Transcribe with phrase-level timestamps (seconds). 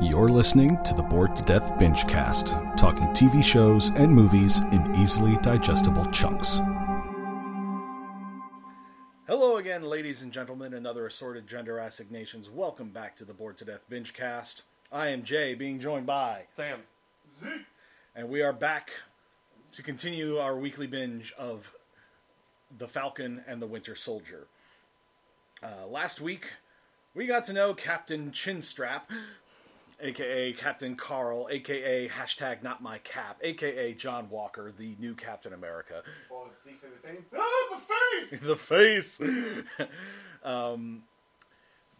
[0.00, 4.94] You're listening to the Bored to Death Binge Cast, talking TV shows and movies in
[4.96, 6.60] easily digestible chunks.
[9.28, 12.50] Hello again, ladies and gentlemen, and other assorted gender assignations.
[12.50, 14.64] Welcome back to the Bored to Death Binge Cast.
[14.90, 16.80] I am Jay, being joined by Sam.
[18.14, 18.90] and we are back
[19.72, 21.72] to continue our weekly binge of
[22.76, 24.48] The Falcon and the Winter Soldier.
[25.62, 26.54] Uh, last week,
[27.14, 29.02] we got to know Captain Chinstrap,
[30.04, 36.02] aka Captain Carl, aka hashtag not my cap, aka John Walker, the new Captain America.
[36.30, 37.24] All the seats and everything.
[37.36, 37.80] Ah,
[38.30, 39.20] the face!
[39.20, 39.36] the
[39.80, 39.88] face.
[40.44, 41.04] um,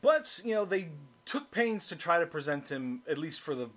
[0.03, 0.89] but you know they
[1.25, 3.71] took pains to try to present him, at least for the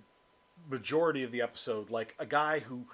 [0.68, 2.84] majority of the episode, like a guy who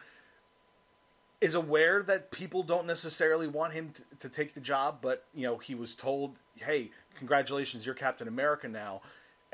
[1.40, 5.46] is aware that people don't necessarily want him to, to take the job, but you
[5.46, 9.02] know he was told, "Hey, congratulations, you're Captain America now,"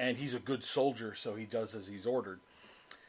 [0.01, 2.41] and he's a good soldier, so he does as he's ordered.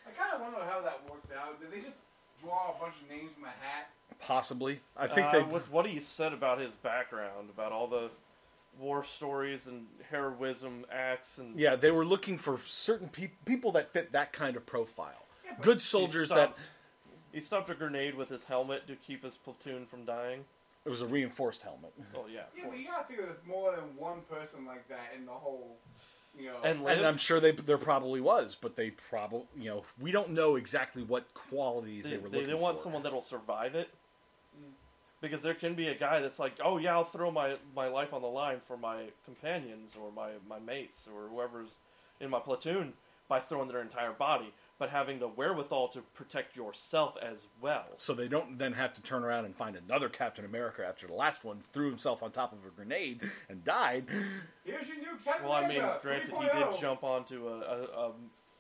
[0.05, 1.59] I kind of wonder how that worked out.
[1.61, 1.97] Did they just
[2.43, 3.89] draw a bunch of names from a hat?
[4.19, 8.11] Possibly, I think Uh, they with what he said about his background, about all the
[8.77, 13.91] war stories and heroism acts, and Yeah, they were looking for certain pe- people that
[13.93, 15.25] fit that kind of profile.
[15.45, 16.59] Yeah, but Good he soldiers that
[17.31, 20.45] he stopped a grenade with his helmet to keep his platoon from dying.
[20.85, 21.93] it was a reinforced helmet.
[22.15, 25.25] Oh yeah, Yeah, but you gotta figure there's more than one person like that in
[25.25, 25.77] the whole,
[26.37, 26.57] you know.
[26.63, 26.85] and.
[26.87, 30.55] And I'm sure they there probably was, but they probably you know we don't know
[30.55, 32.83] exactly what qualities they, they, were they, looking they want for.
[32.83, 33.89] someone that'll survive it.
[34.57, 34.71] Mm.
[35.21, 38.11] Because there can be a guy that's like, oh yeah, I'll throw my, my life
[38.11, 41.75] on the line for my companions or my, my mates or whoever's
[42.19, 42.93] in my platoon
[43.27, 47.85] by throwing their entire body, but having the wherewithal to protect yourself as well.
[47.97, 51.13] so they don't then have to turn around and find another Captain America after the
[51.13, 54.05] last one threw himself on top of a grenade and died.
[54.65, 58.07] Here's your new Captain Well, I mean, America, granted, he did jump onto a, a,
[58.07, 58.11] a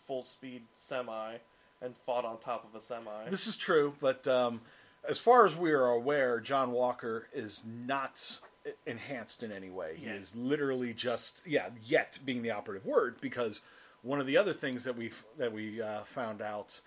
[0.05, 1.37] full speed semi
[1.81, 3.27] and fought on top of a semi.
[3.31, 4.61] This is true, but um,
[5.09, 8.37] as far as we are aware, John Walker is not
[8.85, 9.95] enhanced in any way.
[9.97, 10.17] He Yet.
[10.17, 13.63] is literally just yeah, yet being the operative word because
[14.03, 16.81] one of the other things that we that we uh, found out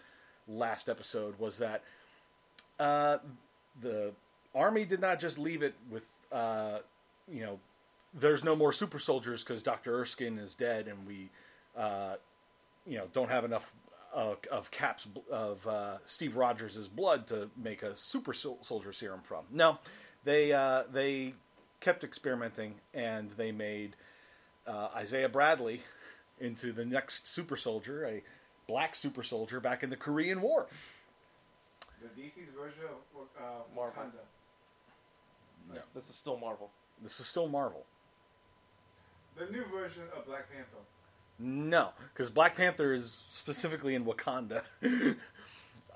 [0.48, 1.82] last episode was that
[2.78, 3.18] uh,
[3.80, 4.12] the
[4.54, 6.78] army did not just leave it with uh,
[7.30, 7.58] you know
[8.12, 11.30] there's no more super soldiers because Doctor Erskine is dead and we
[11.76, 12.14] uh,
[12.86, 13.74] you know don't have enough
[14.14, 19.44] uh, of Cap's of uh, Steve Rogers' blood to make a super soldier serum from.
[19.50, 19.78] No,
[20.24, 20.48] they
[20.92, 21.34] they
[21.80, 23.94] kept experimenting and they made
[24.68, 25.82] Isaiah Bradley
[26.38, 28.22] into the next super soldier, a
[28.66, 30.66] black super soldier back in the Korean War.
[32.02, 33.42] The DC's version of uh,
[33.74, 34.02] Marvel.
[34.02, 35.74] Wakanda.
[35.74, 36.70] No, This is still Marvel.
[37.02, 37.86] this is still Marvel.
[39.36, 40.76] The new version of Black Panther.
[41.38, 44.62] No, because Black Panther is specifically in Wakanda.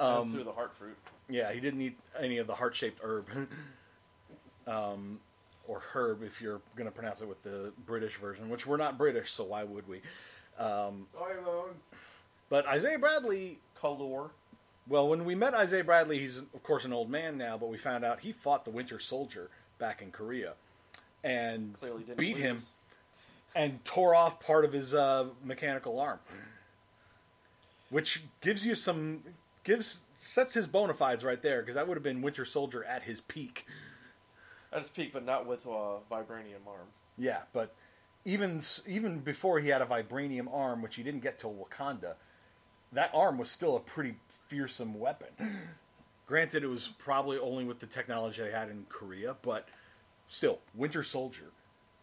[0.00, 0.96] Um, through the heart fruit.
[1.28, 3.28] Yeah, he didn't eat any of the heart shaped herb.
[4.68, 5.18] um,
[5.68, 8.98] or herb, if you're going to pronounce it with the British version, which we're not
[8.98, 9.98] British, so why would we?
[10.58, 11.74] Um, Sorry, Lone.
[12.48, 14.30] but Isaiah Bradley, Color.
[14.88, 17.76] well, when we met Isaiah Bradley, he's of course an old man now, but we
[17.76, 20.54] found out he fought the Winter Soldier back in Korea
[21.22, 22.58] and Clearly didn't beat him
[23.54, 26.18] and tore off part of his uh, mechanical arm,
[27.90, 29.22] which gives you some
[29.64, 33.02] gives sets his bona fides right there because that would have been Winter Soldier at
[33.02, 33.66] his peak.
[34.72, 36.88] At his peak, but not with a vibranium arm.
[37.16, 37.74] Yeah, but
[38.24, 42.14] even even before he had a vibranium arm, which he didn't get till Wakanda,
[42.92, 45.28] that arm was still a pretty fearsome weapon.
[46.26, 49.66] Granted, it was probably only with the technology they had in Korea, but
[50.26, 51.46] still, Winter Soldier,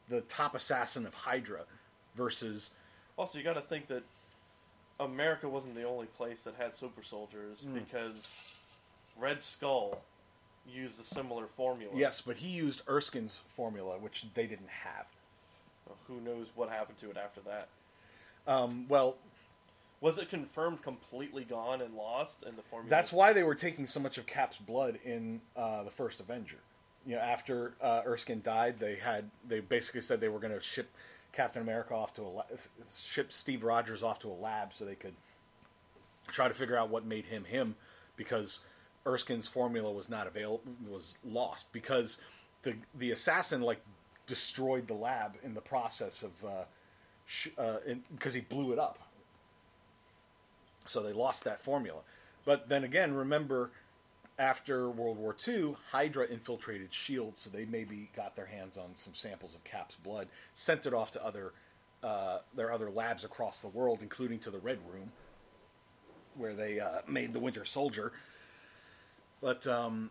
[0.09, 1.61] the top assassin of Hydra,
[2.15, 2.71] versus
[3.17, 4.03] Also, you got to think that
[4.99, 7.75] America wasn't the only place that had super soldiers Hmm.
[7.75, 8.55] because
[9.17, 10.01] Red Skull
[10.67, 11.91] used a similar formula.
[11.95, 15.05] yes, but he used Erskine's formula, which they didn't have.
[16.07, 17.69] Who knows what happened to it after that?
[18.47, 19.17] Um, well,
[20.01, 22.43] Was it confirmed completely gone and lost?
[22.43, 22.89] in the formula.
[22.89, 26.57] That's why they were taking so much of Cap's blood in uh, the first Avenger.
[27.05, 30.59] You know, after uh, Erskine died, they had they basically said they were going to
[30.61, 30.89] ship
[31.33, 32.43] Captain America off to a la-
[32.95, 35.13] ship Steve Rogers off to a lab so they could
[36.27, 37.75] try to figure out what made him him
[38.15, 38.61] because
[39.05, 42.19] Erskine's formula was not available was lost because
[42.63, 43.81] the the assassin like
[44.27, 46.33] destroyed the lab in the process of
[47.25, 48.99] because uh, because he blew it up
[50.85, 52.01] so they lost that formula.
[52.45, 53.71] But then again, remember,
[54.37, 59.13] after World War II, Hydra infiltrated S.H.I.E.L.D., so they maybe got their hands on some
[59.13, 61.53] samples of Cap's blood, sent it off to other
[62.03, 65.11] uh, their other labs across the world, including to the Red Room,
[66.35, 68.11] where they uh, made the Winter Soldier.
[69.45, 70.09] But um,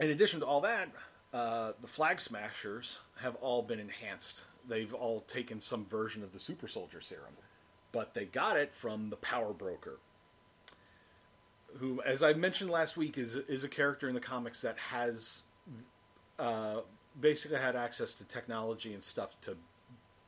[0.00, 0.88] in addition to all that,
[1.34, 4.46] uh, the Flag Smashers have all been enhanced.
[4.66, 7.34] They've all taken some version of the Super Soldier Serum,
[7.92, 9.98] but they got it from the Power Broker,
[11.76, 15.42] who, as I mentioned last week, is is a character in the comics that has
[16.38, 16.80] uh,
[17.20, 19.58] basically had access to technology and stuff to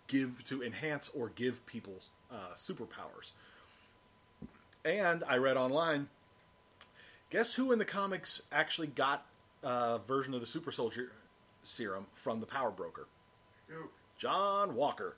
[0.09, 3.33] give to enhance or give people uh, superpowers.
[4.85, 6.11] And I read online.
[7.37, 9.27] Guess who in the comics actually got
[9.63, 11.13] a version of the Super Soldier
[11.63, 13.09] serum from the Power Broker?
[13.69, 13.91] Who?
[14.17, 15.17] John Walker.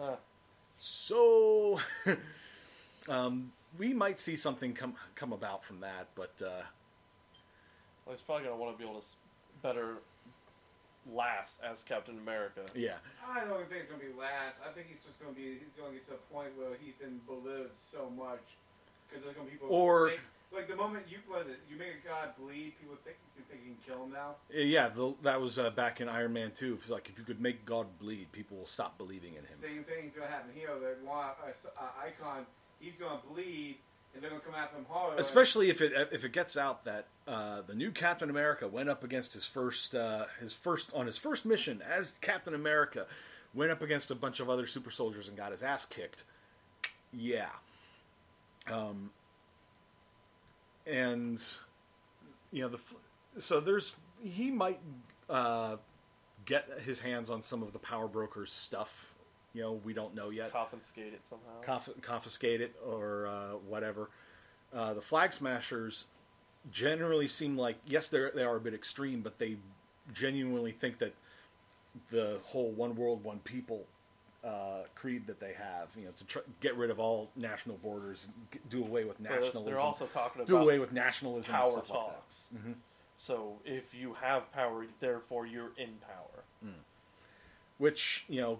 [0.00, 0.16] Huh.
[0.78, 1.80] So,
[3.10, 6.64] um, we might see something come come about from that, but uh,
[8.06, 9.06] Well, he's probably gonna want to be able to
[9.62, 9.96] better
[11.12, 12.62] last as Captain America.
[12.74, 12.94] yeah,
[13.28, 14.56] I don't think it's gonna be last.
[14.66, 15.58] I think he's just gonna be.
[15.60, 18.56] He's gonna get to a point where he's been belittled so much
[19.10, 19.68] because there's gonna be people.
[19.68, 20.22] Or- think-
[20.54, 23.62] like the moment you was it, you make a god bleed, people think you think
[23.66, 24.36] you can kill him now.
[24.52, 24.88] yeah.
[24.88, 26.74] The, that was uh, back in Iron Man Two.
[26.74, 29.58] It's like if you could make God bleed, people will stop believing in him.
[29.60, 30.68] Same thing's gonna happen here.
[30.68, 32.46] That one uh, uh, icon,
[32.80, 33.76] he's gonna bleed,
[34.14, 35.16] and they're gonna come after him harder.
[35.20, 39.02] Especially if it if it gets out that uh, the new Captain America went up
[39.04, 43.06] against his first uh, his first on his first mission as Captain America,
[43.52, 46.24] went up against a bunch of other super soldiers and got his ass kicked.
[47.12, 47.50] Yeah.
[48.70, 49.10] Um.
[50.86, 51.42] And
[52.52, 52.80] you know the
[53.38, 54.80] so there's he might
[55.28, 55.76] uh,
[56.44, 59.14] get his hands on some of the power brokers stuff.
[59.54, 61.60] You know we don't know yet Confiscate it somehow.
[61.62, 64.10] conf- confiscate it or uh, whatever.
[64.72, 66.06] Uh, the flag smashers
[66.70, 69.56] generally seem like yes, they they are a bit extreme, but they
[70.12, 71.14] genuinely think that
[72.10, 73.86] the whole one world, one people
[74.44, 78.24] uh, creed that they have, you know, to tr- get rid of all national borders,
[78.26, 81.70] and g- do away with nationalism, They're also talking do away with nationalism, and power
[81.72, 82.14] stuff like that.
[82.14, 82.48] talks.
[83.16, 86.44] So if you have power, therefore you're in power.
[87.78, 88.58] which you know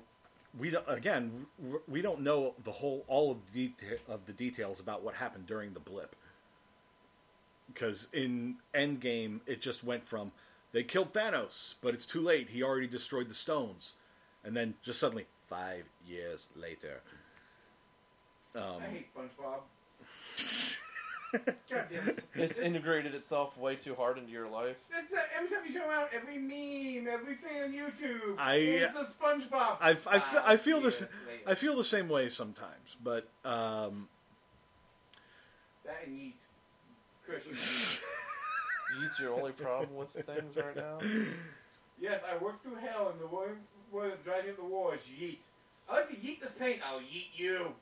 [0.58, 1.46] we don't again
[1.88, 5.46] we don't know the whole all of the deta- of the details about what happened
[5.46, 6.16] during the blip
[7.72, 10.32] because in Endgame it just went from
[10.72, 13.94] they killed Thanos but it's too late he already destroyed the stones
[14.44, 17.00] and then just suddenly five years later
[18.56, 20.76] um, I hate SpongeBob.
[21.68, 22.24] God damn it!
[22.34, 24.76] It's integrated itself way too hard into your life.
[24.88, 29.04] This, uh, every time you turn around, every meme, everything on YouTube, I- is a
[29.04, 29.78] SpongeBob.
[29.80, 31.02] I, I, feel, I this.
[31.44, 34.08] I feel the same way sometimes but um,
[35.84, 36.34] that and Yeet.
[37.26, 38.00] Curse
[38.96, 40.98] you, Yeet's your only problem with things right now.
[42.00, 43.56] Yes, I worked through hell, and the one
[43.94, 45.38] word that drives me up the wall is Yeet.
[45.88, 46.80] I like to yeet this paint.
[46.86, 47.74] I'll yeet you.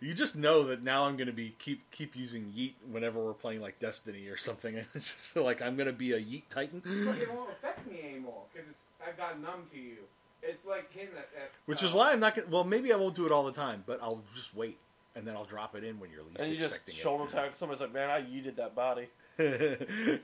[0.00, 3.34] You just know that now I'm going to be keep keep using Yeet whenever we're
[3.34, 4.76] playing like Destiny or something.
[4.94, 8.00] It's just like I'm going to be a Yeet Titan, But it won't affect me
[8.02, 8.68] anymore because
[9.06, 9.98] I've got numb to you.
[10.42, 11.28] It's like him that.
[11.34, 12.48] that which uh, is why I'm not going.
[12.48, 14.78] to Well, maybe I won't do it all the time, but I'll just wait
[15.16, 17.56] and then I'll drop it in when you're least And you just expecting shoulder tap
[17.56, 19.08] somebody's like, man, I yeeted that body.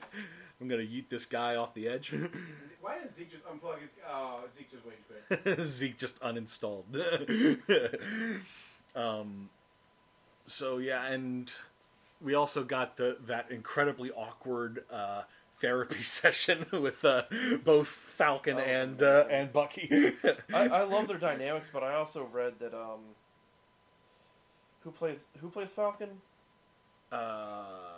[0.63, 0.73] it.
[0.73, 2.11] I'm going to yeet this guy off the edge.
[2.81, 3.89] Why does Zeke just unplug his?
[4.09, 5.59] Oh, Zeke just way too quick.
[5.67, 6.83] Zeke just uninstalled.
[8.95, 9.49] um,
[10.45, 11.53] so yeah, and
[12.21, 15.21] we also got the, that incredibly awkward uh,
[15.61, 17.23] therapy session with uh,
[17.63, 20.13] both Falcon and uh, and Bucky.
[20.53, 22.99] I, I love their dynamics, but I also read that um,
[24.83, 26.09] who plays who plays Falcon?
[27.13, 27.92] uh, I can't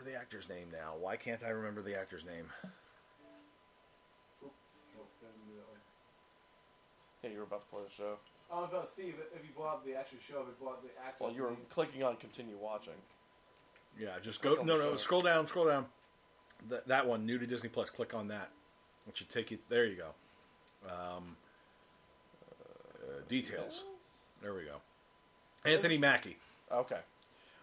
[0.00, 0.94] remember the actor's name now.
[0.98, 2.46] Why can't I remember the actor's name?
[4.42, 4.52] Oop.
[4.96, 5.80] Nope, doesn't do that way.
[7.22, 8.16] Yeah, you were about to play the show.
[8.52, 10.58] I was about to see if, if you brought up the actual show, if it
[10.60, 11.26] brought up the actual.
[11.26, 11.58] Well, you were name.
[11.70, 12.94] clicking on continue watching.
[13.98, 14.58] Yeah, just go.
[14.60, 14.96] on No, no, show.
[14.96, 15.86] scroll down, scroll down.
[16.68, 17.90] That that one, new to Disney Plus.
[17.90, 18.50] Click on that.
[19.08, 19.58] It should take you.
[19.68, 20.88] There you go.
[20.88, 21.36] Um,
[22.50, 23.84] uh, details.
[24.42, 24.76] There we go.
[25.64, 26.38] Anthony Mackie.
[26.72, 27.00] Okay,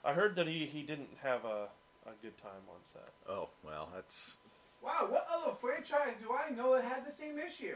[0.06, 1.68] I heard that he, he didn't have a,
[2.08, 3.10] a good time on set.
[3.30, 4.38] Oh well, that's
[4.84, 7.76] Wow, what other franchise do I know that had the same issue?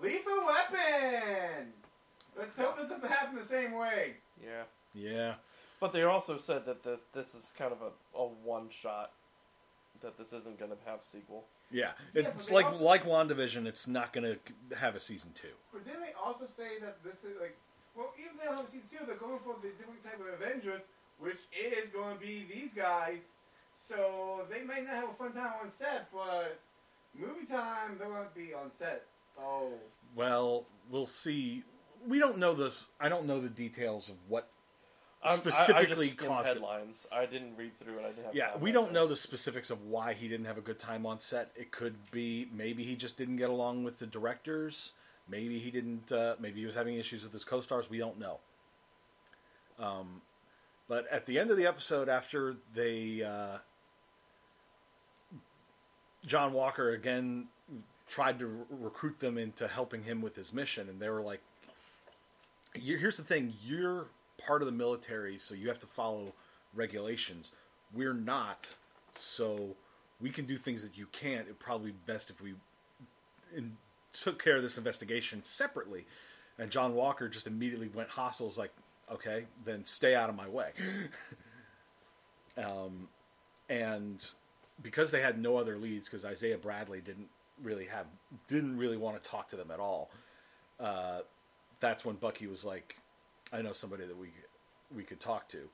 [0.00, 1.72] Lethal Weapon!
[2.36, 4.14] Let's hope this doesn't happen the same way.
[4.42, 4.62] Yeah,
[4.94, 5.34] yeah.
[5.80, 9.12] but they also said that this, this is kind of a, a one shot.
[10.00, 11.44] That this isn't going to have sequel.
[11.72, 13.66] Yeah, Yeah, but it's they like also- like Wandavision.
[13.66, 14.36] It's not going
[14.70, 15.48] to have a season two.
[15.72, 17.56] But didn't they also say that this is like,
[17.96, 20.40] well, even if they don't have season two, they're going for the different type of
[20.40, 20.82] Avengers,
[21.18, 23.28] which is going to be these guys.
[23.74, 26.58] So they may not have a fun time on set, but
[27.18, 29.04] movie time they're going to be on set
[29.40, 29.72] Oh,
[30.16, 31.62] Well, we'll see.
[32.06, 32.72] We don't know the.
[33.00, 34.48] I don't know the details of what
[35.22, 36.52] I'm- I- I, specifically just skimmed caused it.
[36.54, 37.06] headlines.
[37.12, 38.04] I didn't read through it.
[38.04, 40.60] I didn't have Yeah, we don't know the specifics of why he didn't have a
[40.60, 41.50] good time on set.
[41.56, 44.92] It could be maybe he just didn't get along with the directors.
[45.28, 46.10] Maybe he didn't.
[46.10, 47.88] Uh, maybe he was having issues with his co-stars.
[47.90, 48.40] We don't know.
[49.78, 50.22] Um,
[50.88, 53.58] but at the end of the episode, after they uh,
[56.26, 57.48] John Walker again
[58.08, 61.40] tried to re- recruit them into helping him with his mission, and they were like,
[62.74, 64.06] "Here's the thing: you're
[64.38, 66.32] part of the military, so you have to follow
[66.74, 67.52] regulations.
[67.92, 68.76] We're not,
[69.14, 69.76] so
[70.20, 71.42] we can do things that you can't.
[71.42, 72.54] It'd probably be best if we
[73.54, 73.76] in,
[74.12, 76.06] took care of this investigation separately."
[76.60, 78.46] And John Walker just immediately went hostile.
[78.46, 78.72] Was like,
[79.12, 80.70] "Okay, then stay out of my way."
[82.56, 83.08] um,
[83.68, 84.24] and
[84.82, 87.28] because they had no other leads, because Isaiah Bradley didn't
[87.62, 88.06] really have,
[88.48, 90.10] didn't really want to talk to them at all.
[90.78, 91.20] Uh,
[91.80, 92.96] that's when Bucky was like,
[93.52, 94.28] "I know somebody that we
[94.94, 95.68] we could talk to,"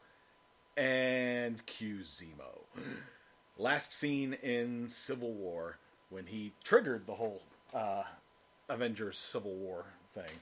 [0.77, 2.65] and cue Zemo.
[3.59, 5.79] Last seen in Civil War
[6.11, 8.03] when he triggered the whole uh,
[8.69, 10.39] Avengers Civil War thing.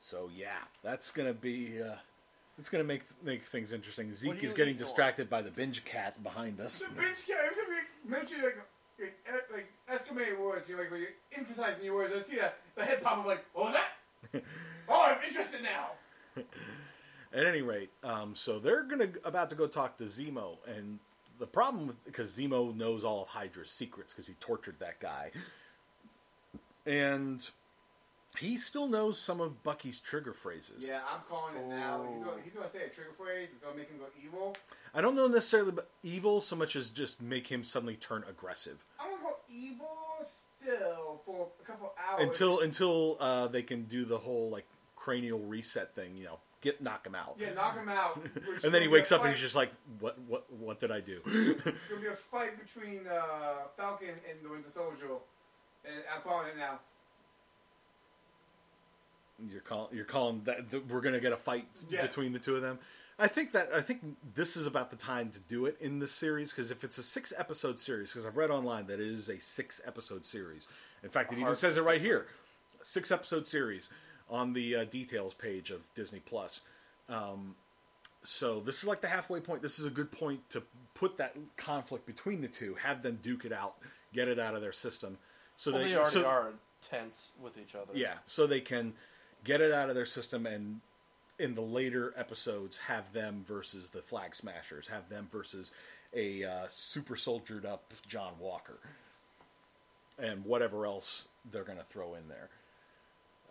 [0.00, 1.80] So yeah, that's gonna be.
[1.82, 1.96] Uh,
[2.58, 4.14] it's gonna make make things interesting.
[4.14, 4.78] Zeke is getting eating on?
[4.78, 6.78] distracted by the binge cat behind us.
[6.78, 7.36] the bitch cat.
[7.44, 7.72] Every time
[8.04, 8.56] you mention like,
[8.98, 12.58] like, like exclamation words, you know, like when you're emphasizing your words, I see that
[12.76, 14.42] the head pop up like, what was that?
[14.88, 16.42] oh, I'm interested now.
[17.32, 20.98] At any rate, um, so they're gonna about to go talk to Zemo, and
[21.38, 25.30] the problem with because Zemo knows all of Hydra's secrets because he tortured that guy,
[26.84, 27.48] and
[28.38, 30.86] he still knows some of Bucky's trigger phrases.
[30.88, 32.06] Yeah, I'm calling it now.
[32.12, 32.24] He's Oh.
[32.30, 33.48] gonna, he's gonna say a trigger phrase.
[33.52, 34.56] It's gonna make him go evil.
[34.94, 38.84] I don't know necessarily about evil so much as just make him suddenly turn aggressive
[38.98, 39.86] I'm gonna go evil
[40.60, 45.38] still for a couple hours until until uh, they can do the whole like cranial
[45.40, 46.16] reset thing.
[46.16, 47.36] You know, get knock him out.
[47.38, 48.20] yeah, knock him out.
[48.64, 50.18] And then he will be a wakes up and he's just like, "What?
[50.28, 50.52] What?
[50.52, 54.70] What did I do?" It's gonna be a fight between uh, Falcon and the Winter
[54.70, 55.06] Soldier,
[55.84, 56.80] and I'm calling it now.
[59.48, 59.94] You're calling.
[59.96, 62.06] You're calling that, that we're going to get a fight Yes.
[62.06, 62.78] between the two of them.
[63.18, 64.00] I think that I think
[64.34, 67.02] this is about the time to do it in this series because if it's a
[67.02, 70.68] six episode series, because I've read online that it is a six episode series.
[71.02, 72.26] In fact, it even says it right here,
[72.82, 73.90] six episode series
[74.30, 76.62] on the uh, details page of Disney Plus.
[77.10, 77.56] Um,
[78.22, 79.60] so this is like the halfway point.
[79.62, 80.62] This is a good point to
[80.94, 83.74] put that conflict between the two, have them duke it out,
[84.14, 85.18] get it out of their system.
[85.56, 87.92] So Well, they, they already so- are tense with each other.
[87.94, 88.94] yeah, so they can
[89.44, 90.80] get it out of their system and
[91.38, 95.72] in the later episodes have them versus the Flag Smashers, have them versus
[96.14, 98.78] a uh, super soldiered up John Walker,
[100.18, 102.50] and whatever else they're going to throw in there.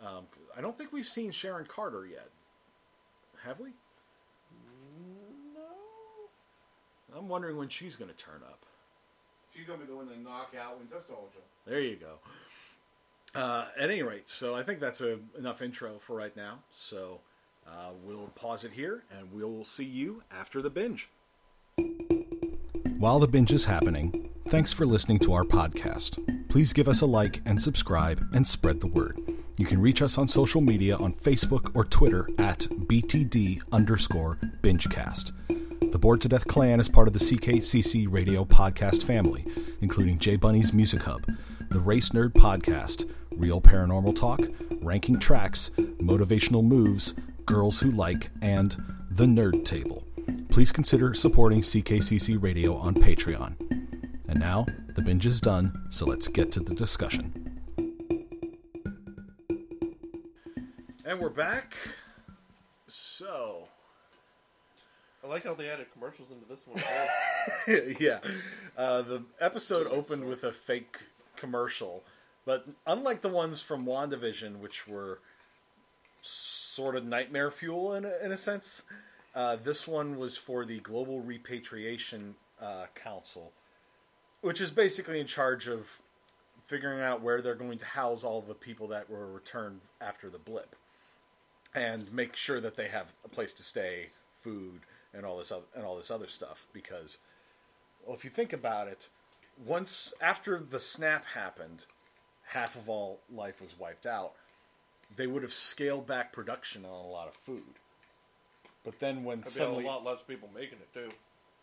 [0.06, 2.30] Um, I don't think we've seen Sharon Carter yet,
[3.44, 3.70] have we?
[5.56, 7.18] No.
[7.18, 8.66] I'm wondering when she's going to turn up.
[9.56, 11.44] She's gonna be the one to knock out Winter Soldier.
[11.66, 12.20] There you go.
[13.36, 16.60] Uh, at any rate, so I think that's a, enough intro for right now.
[16.76, 17.22] So
[17.68, 21.10] uh, we'll pause it here, and we'll see you after the binge.
[22.98, 26.50] While the binge is happening, thanks for listening to our podcast.
[26.50, 29.22] Please give us a like and subscribe and spread the word.
[29.58, 35.32] You can reach us on social media on Facebook or Twitter at BTD underscore BingeCast.
[35.92, 39.46] The Bored to Death Clan is part of the CKCC radio podcast family,
[39.82, 41.26] including J Bunny's Music Hub,
[41.70, 43.10] the Race Nerd Podcast,
[43.40, 44.42] Real Paranormal Talk,
[44.82, 47.14] Ranking Tracks, Motivational Moves,
[47.46, 48.76] Girls Who Like, and
[49.10, 50.04] The Nerd Table.
[50.50, 53.56] Please consider supporting CKCC Radio on Patreon.
[54.28, 57.62] And now, the binge is done, so let's get to the discussion.
[61.06, 61.76] And we're back.
[62.88, 63.70] So,
[65.24, 66.84] I like how they added commercials into this one.
[68.00, 68.20] yeah.
[68.78, 70.98] Uh, the episode opened with a fake
[71.36, 72.04] commercial,
[72.46, 75.20] but unlike the ones from WandaVision, which were
[76.22, 78.84] sort of nightmare fuel in a, in a sense,
[79.36, 83.52] uh, this one was for the Global Repatriation uh, Council,
[84.42, 86.02] which is basically in charge of
[86.66, 90.38] figuring out where they're going to house all the people that were returned after the
[90.38, 90.76] blip
[91.74, 94.82] and make sure that they have a place to stay, food,
[95.14, 96.68] and all this other, and all this other stuff.
[96.74, 97.20] Because,
[98.06, 99.10] well, if you think about it,
[99.64, 101.86] once after the snap happened,
[102.50, 104.34] half of all life was wiped out.
[105.16, 107.64] They would have scaled back production on a lot of food.
[108.84, 111.10] But then when There'd suddenly, a lot less people making it too.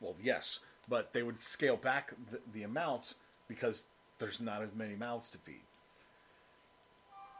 [0.00, 3.14] well, yes, but they would scale back the, the amount
[3.48, 3.86] because
[4.18, 5.62] there's not as many mouths to feed.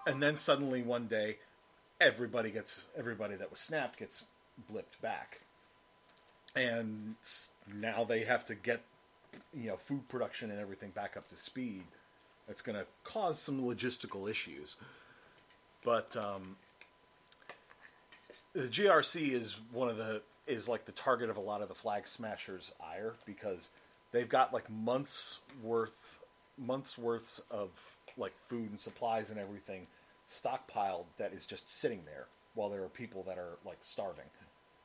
[0.07, 1.38] and then suddenly one day,
[2.00, 4.25] everybody gets everybody that was snapped gets
[4.73, 5.41] blipped back,
[6.55, 7.17] and
[7.73, 8.83] now they have to get
[9.55, 11.85] you know food production and everything back up to speed.
[12.49, 14.76] It's going to cause some logistical issues,
[15.85, 16.57] but um,
[18.53, 21.75] the GRC is one of the is like the target of a lot of the
[21.75, 23.71] flag smashers ire because
[24.12, 26.21] they've got like months worth
[26.57, 29.87] months worths of like food and supplies and everything
[30.29, 34.25] stockpiled that is just sitting there while there are people that are like starving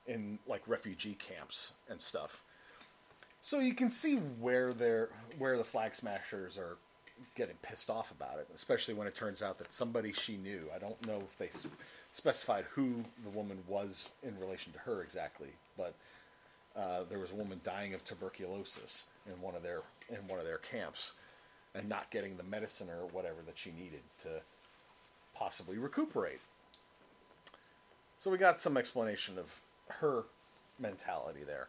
[0.08, 2.41] in like refugee camps and stuff.
[3.41, 6.77] So you can see where they're where the flag smashers are
[7.36, 10.63] getting pissed off about it, especially when it turns out that somebody she knew.
[10.74, 11.50] I don't know if they
[12.12, 15.96] specified who the woman was in relation to her exactly, but
[16.75, 20.46] uh, there was a woman dying of tuberculosis in one of their in one of
[20.46, 21.13] their camps,
[21.75, 24.42] and not getting the medicine or whatever that she needed to
[25.34, 26.40] possibly recuperate.
[28.20, 30.25] So we got some explanation of her
[30.80, 31.68] mentality there.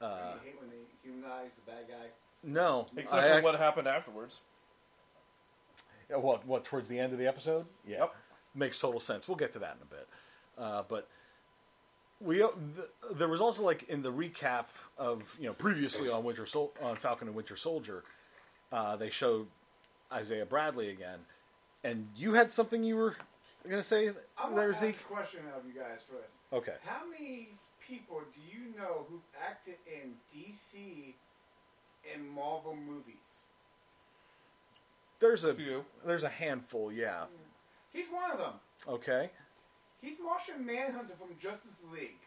[0.00, 0.06] you
[0.44, 2.06] hate when they humanize the bad guy.
[2.42, 4.40] No, Except I- for what happened afterwards.
[6.10, 6.46] Yeah, What?
[6.46, 6.64] What?
[6.64, 7.66] Towards the end of the episode?
[7.86, 8.14] Yeah, Yep.
[8.54, 9.28] makes total sense.
[9.28, 10.08] We'll get to that in a bit.
[10.58, 11.08] Uh, but
[12.20, 12.88] we uh, th-
[13.18, 14.66] there was also like in the recap
[14.98, 18.04] of you know previously on Winter Sol- on Falcon and Winter Soldier,
[18.72, 19.46] uh, they showed
[20.12, 21.20] Isaiah Bradley again,
[21.84, 23.16] and you had something you were
[23.64, 25.00] going to say I want there, to ask Zeke.
[25.00, 26.34] a question of you guys first.
[26.52, 26.74] Okay.
[26.84, 27.50] How many
[27.86, 31.14] people do you know who've acted in DC
[32.14, 33.39] and Marvel movies?
[35.20, 35.84] There's a Few.
[36.04, 36.90] there's a handful.
[36.90, 37.24] Yeah.
[37.92, 38.52] He's one of them.
[38.88, 39.30] Okay.
[40.00, 42.18] He's Martian Manhunter from Justice League.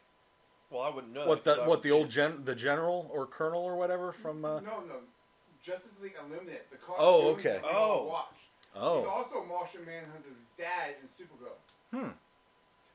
[0.70, 1.28] Well, I wouldn't know.
[1.28, 4.46] What that 'cause the what the old gen the general or colonel or whatever from?
[4.46, 5.02] Uh, No, no.
[5.62, 6.62] Justice League Unlimited.
[6.72, 7.54] The cartoon Oh, okay.
[7.54, 8.04] that we all Oh.
[8.06, 8.40] watched.
[8.74, 9.08] He's oh.
[9.10, 11.56] also Martian Manhunter's dad in Supergirl.
[11.92, 12.10] Hmm.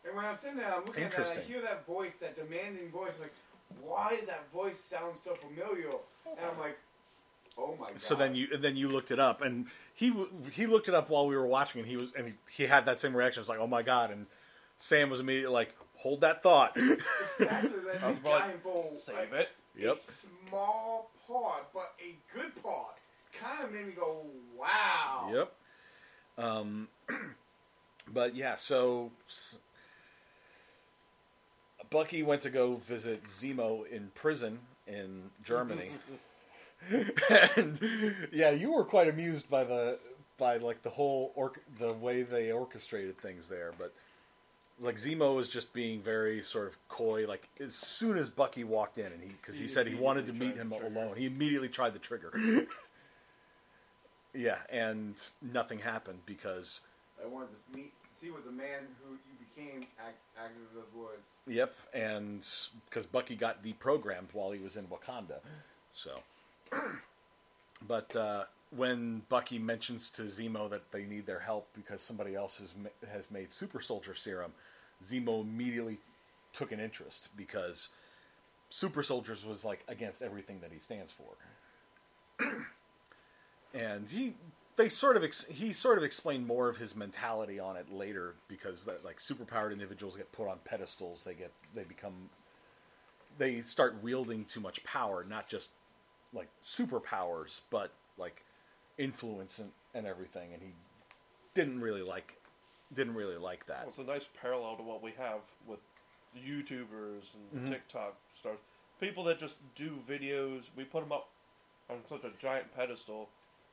[0.05, 1.53] And when I'm sitting there, I'm looking at that, I Interesting.
[1.53, 3.13] hear that voice, that demanding voice.
[3.17, 3.35] I'm like,
[3.81, 5.91] why does that voice sound so familiar?
[6.27, 6.79] And I'm like,
[7.59, 8.01] oh my god.
[8.01, 10.13] So then you then you looked it up, and he
[10.53, 12.87] he looked it up while we were watching, and he was and he, he had
[12.87, 13.41] that same reaction.
[13.41, 14.11] It's like, oh my god!
[14.11, 14.27] And
[14.79, 16.77] Sam was immediately like, hold that thought.
[17.41, 18.45] Exactly, that I was like,
[18.95, 19.49] Save like, it.
[19.77, 19.97] Yep.
[20.49, 22.97] Small part, but a good part.
[23.33, 24.27] Kind of made me go,
[24.59, 25.31] wow.
[25.33, 25.53] yep.
[26.37, 26.89] Um,
[28.13, 29.13] but yeah, so
[31.91, 35.93] Bucky went to go visit Zemo in prison in Germany.
[37.57, 37.81] and
[38.33, 39.99] yeah, you were quite amused by the
[40.39, 43.93] by like the whole or the way they orchestrated things there, but
[44.81, 47.27] like Zemo was just being very sort of coy.
[47.27, 50.27] Like as soon as Bucky walked in, and he because he, He said he wanted
[50.29, 52.33] to meet him alone, he immediately tried the trigger.
[54.35, 56.83] yeah, and nothing happened because
[57.23, 61.27] I wanted to meet, see what the man who you became act, acted those words.
[61.47, 62.47] Yep, and
[62.89, 65.41] because Bucky got deprogrammed while he was in Wakanda,
[65.93, 66.21] so.
[67.87, 72.59] but uh, when Bucky mentions to Zemo that they need their help because somebody else
[72.59, 72.73] has
[73.11, 74.53] has made super soldier serum,
[75.03, 75.99] Zemo immediately
[76.53, 77.89] took an interest because
[78.69, 81.37] super soldiers was like against everything that he stands for,
[83.75, 84.35] and he
[84.79, 88.37] they sort of ex- he sort of explained more of his mentality on it later
[88.47, 92.31] because that, like superpowered individuals get put on pedestals they get they become
[93.37, 95.71] they start wielding too much power not just
[96.33, 98.45] like superpowers but like
[98.99, 100.71] influence and, and everything and he
[101.55, 102.37] didn't really like
[102.95, 105.81] didn't really like that Well, it's a nice parallel to what we have with
[106.37, 107.73] YouTubers and Mm-hmm.
[107.73, 108.59] TikTok stars.
[109.01, 111.29] People that just do videos, we put them up
[111.89, 113.29] on such a giant pedestal,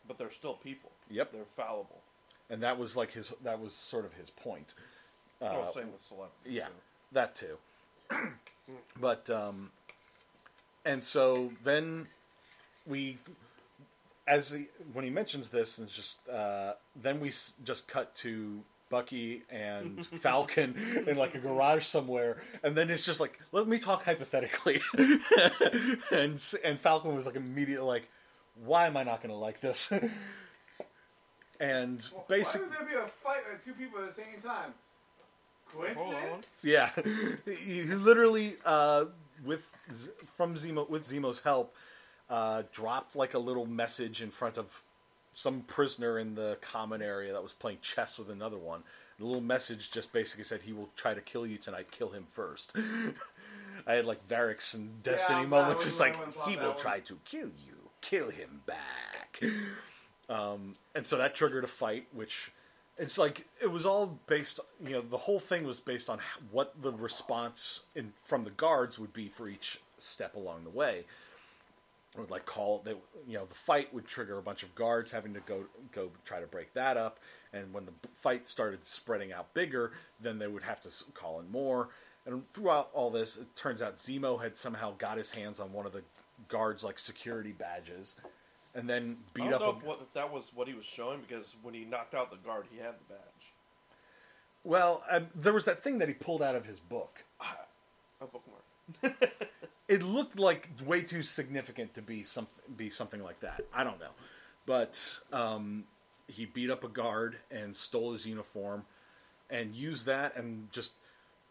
[0.08, 0.92] but they're still people.
[1.10, 1.32] Yep.
[1.34, 2.02] They're fallible.
[2.50, 4.74] and that was like his that was sort of his point
[5.42, 6.54] oh, Uh, same with celebrities.
[6.54, 6.68] Yeah,
[7.12, 7.58] that too.
[9.00, 9.72] but um,
[10.86, 12.08] and so then
[12.88, 13.18] we,
[14.28, 18.14] as he, when he mentions this, and it's just uh, then we s- just cut
[18.16, 20.76] to Bucky and Falcon
[21.08, 24.82] in like a garage somewhere, and then it's just like, let me talk hypothetically,
[26.12, 28.10] and and Falcon was like immediately like,
[28.64, 29.92] why am I not going to like this?
[31.60, 32.68] and Well, basically.
[32.68, 34.74] Why would there be a fight with two people at the same time?
[35.74, 36.62] Coincidence?
[36.64, 36.90] Yeah,
[37.46, 39.06] he he literally uh,
[39.44, 39.76] with
[40.26, 41.76] from Zemo with Zemo's help
[42.30, 44.84] uh, dropped like a little message in front of
[45.34, 48.84] some prisoner in the common area that was playing chess with another one.
[49.20, 51.92] The little message just basically said, "He will try to kill you tonight.
[51.92, 52.76] Kill him first.
[53.88, 55.86] I had like Variks and Destiny I'm moments.
[55.86, 56.16] It's like
[56.48, 57.90] he will try to kill you.
[58.02, 59.42] Kill him back.
[60.28, 62.52] Um, and so that triggered a fight, which
[62.98, 64.60] it's like it was all based.
[64.84, 66.20] You know, the whole thing was based on
[66.52, 71.06] what the response in, from the guards would be for each step along the way.
[72.18, 72.92] Would like call they,
[73.28, 76.40] you know, the fight would trigger a bunch of guards having to go go try
[76.40, 77.20] to break that up,
[77.52, 81.52] and when the fight started spreading out bigger, then they would have to call in
[81.52, 81.90] more.
[82.26, 85.86] And throughout all this, it turns out Zemo had somehow got his hands on one
[85.86, 86.04] of the
[86.48, 88.16] guards' like security badges,
[88.74, 89.62] and then beat I beat don't up.
[89.62, 92.16] know a- if, what, if that was what he was showing because when he knocked
[92.16, 93.54] out the guard, he had the badge.
[94.64, 97.24] Well, um, there was that thing that he pulled out of his book.
[98.22, 98.64] A bookmark.
[99.88, 103.62] It looked like way too significant to be something be something like that.
[103.74, 104.12] I don't know,
[104.66, 105.86] but um,
[106.28, 108.86] he beat up a guard and stole his uniform,
[109.50, 110.94] and used that and just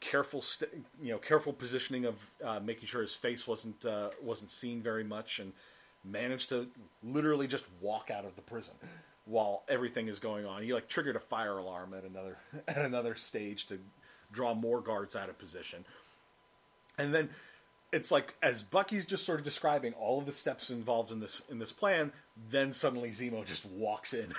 [0.00, 0.70] careful, st-
[1.02, 5.04] you know, careful positioning of uh, making sure his face wasn't uh, wasn't seen very
[5.04, 5.52] much, and
[6.04, 6.68] managed to
[7.02, 8.74] literally just walk out of the prison
[9.24, 10.62] while everything is going on.
[10.62, 12.36] He like triggered a fire alarm at another
[12.68, 13.78] at another stage to
[14.32, 15.84] draw more guards out of position.
[16.98, 17.30] And then
[17.94, 21.42] it's like as Bucky's just sort of describing all of the steps involved in this
[21.48, 22.12] in this plan,
[22.50, 24.32] then suddenly Zemo just walks in.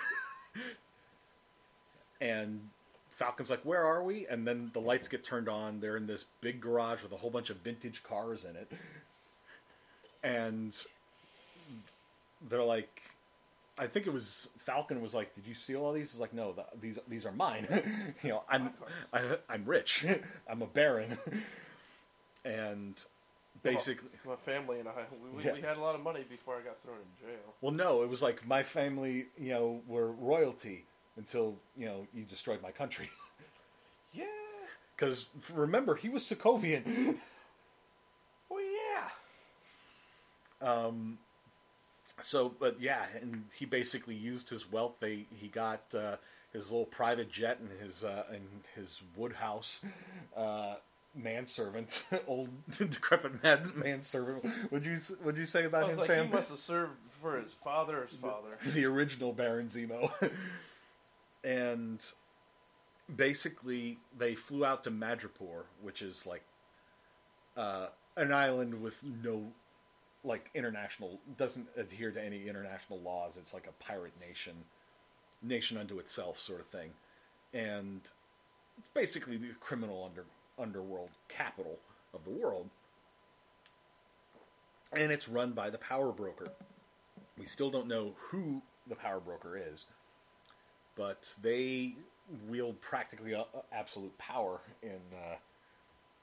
[2.22, 2.70] and
[3.12, 5.80] Falcon's like, "Where are we?" And then the lights get turned on.
[5.80, 8.72] They're in this big garage with a whole bunch of vintage cars in it.
[10.22, 10.78] And
[12.50, 13.02] they're like
[13.78, 16.52] I think it was Falcon was like, "Did you steal all these?" He's like, "No,
[16.52, 17.68] th these these are mine.
[18.24, 18.72] you know, I'm
[19.14, 20.06] I, I'm rich.
[20.50, 21.18] I'm a baron."
[22.44, 23.04] and
[23.72, 24.92] basically, my family and I,
[25.24, 25.54] we, we, Yeah.
[25.54, 27.54] we had a lot of money before I got thrown in jail.
[27.62, 30.86] well, no, it was like my family, you know, were royalty
[31.18, 33.10] until you know you destroyed my country.
[34.14, 34.26] Yeah.
[34.96, 37.18] Because remember, he was Sokovian.
[38.50, 39.10] Well, yeah.
[40.72, 41.18] Um.
[42.22, 44.96] so, but yeah, and he basically used his wealth.
[45.00, 46.18] They he got uh,
[46.54, 49.84] his little private jet and his uh, and his wood house.
[50.36, 50.76] Uh,
[51.16, 54.46] manservant, old decrepit man, manservant.
[54.72, 56.28] Would you would you say about him, like, Sam?
[56.28, 58.58] he must have served for his father's father.
[58.66, 60.12] the original Baron Zemo.
[61.44, 62.06] and
[63.14, 66.44] basically, they flew out to Madripoor, which is like
[67.56, 69.52] uh, an island with no
[70.24, 73.38] like international doesn't adhere to any international laws.
[73.38, 74.54] It's like a pirate nation,
[75.42, 76.92] nation unto itself sort of thing,
[77.54, 78.02] and
[78.78, 80.26] it's basically the criminal under
[80.60, 81.80] underworld capital
[82.14, 82.70] of the world.
[84.94, 86.54] And it's run by the power broker.
[87.38, 89.86] We still don't know who the power broker is,
[90.96, 91.96] but they
[92.48, 95.36] wield practically uh, absolute power in uh,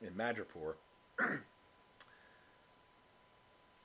[0.01, 0.75] in Madripoor.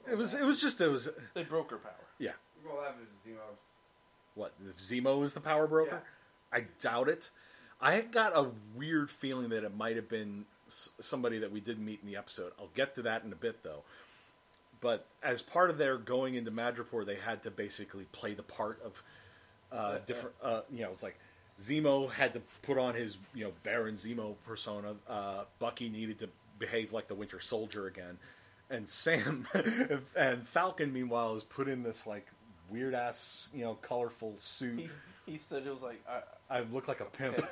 [0.10, 1.94] it was it was just it was They broke her power.
[2.18, 2.32] yeah.
[2.64, 3.60] We're gonna laugh at Zemo's.
[4.36, 6.04] What if Zemo is the power broker?
[6.54, 7.32] I doubt it.
[7.80, 12.00] I got a weird feeling that it might have been somebody that we didn't meet
[12.02, 12.52] in the episode.
[12.60, 13.84] I'll get to that in a bit, though.
[14.82, 18.80] But as part of their going into Madripoor, they had to basically play the part
[18.84, 19.04] of
[19.72, 20.36] uh, different.
[20.42, 21.18] Uh, you know, it's like
[21.60, 24.96] Zemo had to put on his you know Baron Zemo persona.
[25.08, 28.20] Uh, Bucky needed to behave like the Winter Soldier again,
[28.70, 29.48] and Sam
[30.16, 32.28] and Falcon meanwhile is put in this like
[32.70, 34.80] weird ass you know colorful suit.
[34.80, 34.90] He,
[35.32, 37.46] he said it was like, I, I look like a pimp.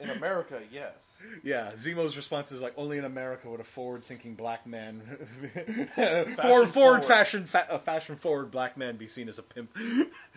[0.00, 1.18] in America, yes.
[1.42, 5.00] yeah, Zemo's response is like, only in America would a forward-thinking black man,
[5.94, 7.04] forward, forward forward.
[7.04, 9.76] fashion, fa- a fashion-forward black man be seen as a pimp.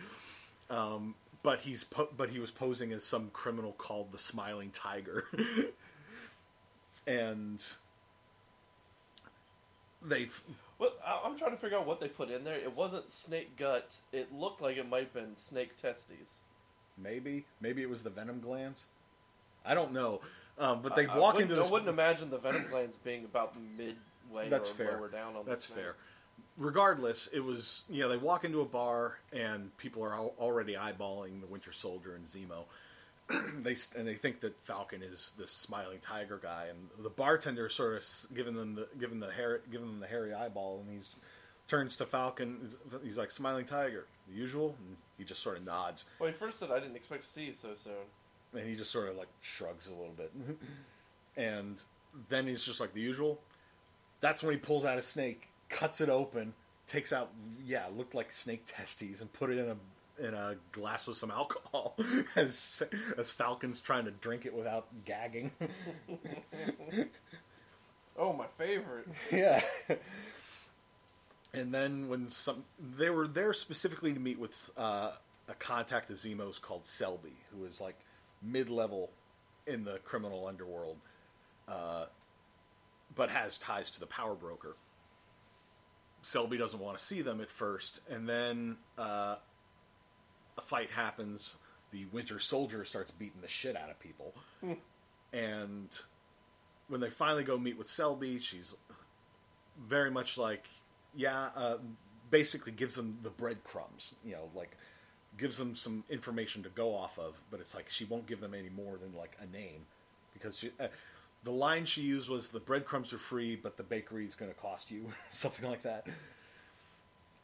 [0.70, 5.24] um, but he's po- but he was posing as some criminal called the Smiling Tiger,
[7.06, 7.64] and
[10.02, 10.44] they f-
[10.78, 10.92] Well,
[11.24, 12.56] I'm trying to figure out what they put in there.
[12.56, 14.02] It wasn't snake guts.
[14.12, 16.40] It looked like it might have been snake testes.
[17.02, 18.86] Maybe maybe it was the venom glands.
[19.64, 20.20] I don't know,
[20.58, 21.68] um, but they I- I walk wouldn't- into this.
[21.68, 24.92] I wouldn't imagine the venom glands being about midway That's or fair.
[24.96, 25.96] lower down on That's the fair.
[26.56, 31.46] Regardless, it was know they walk into a bar and people are already eyeballing the
[31.46, 32.64] Winter Soldier and Zemo.
[33.62, 37.96] they and they think that Falcon is the smiling tiger guy, and the bartender sort
[37.96, 41.14] of giving them the giving the hair giving them the hairy eyeball, and he's
[41.68, 42.68] turns to Falcon.
[43.04, 46.58] He's like smiling tiger, the usual, and he just sort of nods, Well, he first
[46.58, 47.92] said I didn't expect to see you so soon.
[48.60, 50.32] and he just sort of like shrugs a little bit,
[51.36, 51.82] and
[52.28, 53.40] then he's just like the usual.
[54.20, 56.54] That's when he pulls out a snake, cuts it open,
[56.86, 57.30] takes out
[57.64, 59.76] yeah, looked like snake testes, and put it in a
[60.26, 61.96] in a glass with some alcohol.
[62.36, 62.82] as
[63.16, 65.52] as Falcon's trying to drink it without gagging.
[68.18, 69.06] Oh, my favorite.
[69.32, 69.62] yeah.
[71.52, 75.12] And then when some they were there specifically to meet with uh,
[75.48, 77.98] a contact of Zemo's called Selby, who is like
[78.40, 79.10] mid-level
[79.66, 80.98] in the criminal underworld,
[81.68, 82.06] uh,
[83.14, 84.76] but has ties to the power broker.
[86.22, 89.36] Selby doesn't want to see them at first, and then uh,
[90.56, 91.56] a fight happens.
[91.90, 94.34] The Winter Soldier starts beating the shit out of people,
[95.32, 95.88] and
[96.88, 98.76] when they finally go meet with Selby, she's
[99.78, 100.68] very much like,
[101.14, 101.76] yeah, uh,
[102.30, 104.76] basically gives them the breadcrumbs, you know, like
[105.36, 108.54] gives them some information to go off of, but it's like she won't give them
[108.54, 109.86] any more than like a name
[110.32, 110.88] because she, uh,
[111.44, 114.56] the line she used was the breadcrumbs are free, but the bakery is going to
[114.58, 116.06] cost you, something like that.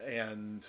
[0.05, 0.67] And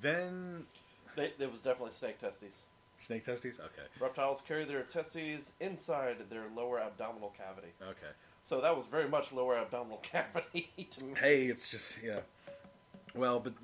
[0.00, 0.66] then
[1.14, 2.62] They, there was definitely snake testes.
[2.98, 3.58] snake testes.
[3.60, 7.68] Okay, Reptiles carry their testes inside their lower abdominal cavity.
[7.82, 8.12] okay.
[8.46, 11.14] So that was very much lower abdominal cavity to me.
[11.20, 12.20] hey, it's just yeah.
[13.12, 13.54] Well, but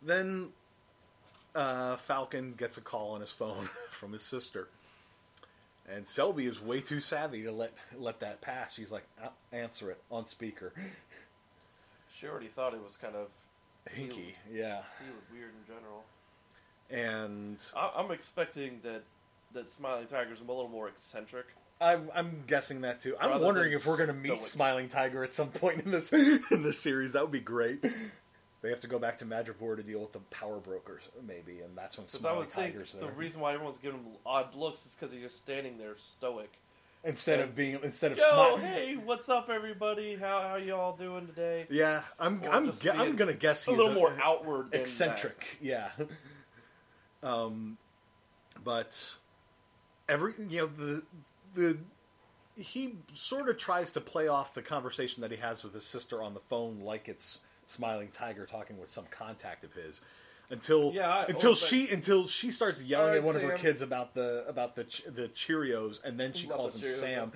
[0.00, 0.50] then
[1.56, 4.68] uh, Falcon gets a call on his phone from his sister,
[5.92, 8.74] and Selby is way too savvy to let let that pass.
[8.74, 10.72] She's like, "Uh, "Answer it on speaker."
[12.14, 13.28] She already thought it was kind of
[13.96, 14.82] Hinky, yeah.
[14.98, 16.04] he was weird in general.
[16.90, 19.04] And I, I'm expecting that
[19.52, 21.46] that Smiling Tiger's a little more eccentric.
[21.80, 23.16] I'm, I'm guessing that too.
[23.20, 24.42] I'm Rather wondering if we're going to meet stoic.
[24.42, 27.12] Smiling Tiger at some point in this in this series.
[27.12, 27.84] That would be great.
[28.60, 31.78] They have to go back to Madripoor to deal with the power brokers, maybe, and
[31.78, 35.22] that's when Smiling Tiger's the reason why everyone's giving him odd looks is because he's
[35.22, 36.50] just standing there stoic.
[37.04, 38.60] instead of being instead of Yo, smiling.
[38.62, 40.16] hey, what's up, everybody?
[40.16, 41.66] How how you all doing today?
[41.70, 45.58] Yeah, I'm Or I'm I'm gonna guess he's A little more outward, eccentric.
[45.60, 45.90] Yeah.
[47.22, 47.78] um,
[48.64, 49.14] but
[50.08, 51.02] every you know the
[51.58, 51.78] the
[52.56, 56.22] he sort of tries to play off the conversation that he has with his sister
[56.22, 60.00] on the phone like it's smiling tiger talking with some contact of his
[60.50, 63.56] until Yeah, I- until oh, she until she starts yelling right, at one of her
[63.56, 67.32] kids about the about the the Cheerios and then she About calls him Cheerios, Sam.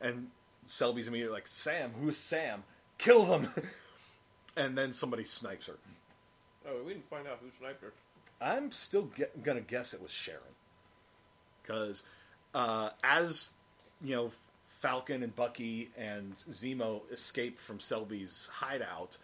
[0.00, 0.30] and
[0.66, 1.92] Selby's immediately like Sam?
[2.00, 2.64] Who's Sam?
[2.98, 3.48] Kill them.
[4.58, 5.74] And then somebody snipes her.
[6.66, 7.92] Oh, we didn't find out who sniped her.
[8.40, 10.40] I'm still ge- gonna guess it was Sharon,
[11.62, 12.02] because
[12.56, 13.52] uh, as
[14.02, 14.32] you know,
[14.64, 19.18] Falcon and Bucky and Zemo escape from Selby's hideout,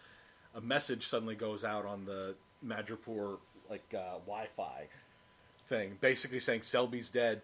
[0.55, 3.39] a message suddenly goes out on the Madripoor
[3.71, 4.87] like uh, Wi-Fi
[5.67, 7.41] thing, basically saying Selby's dead.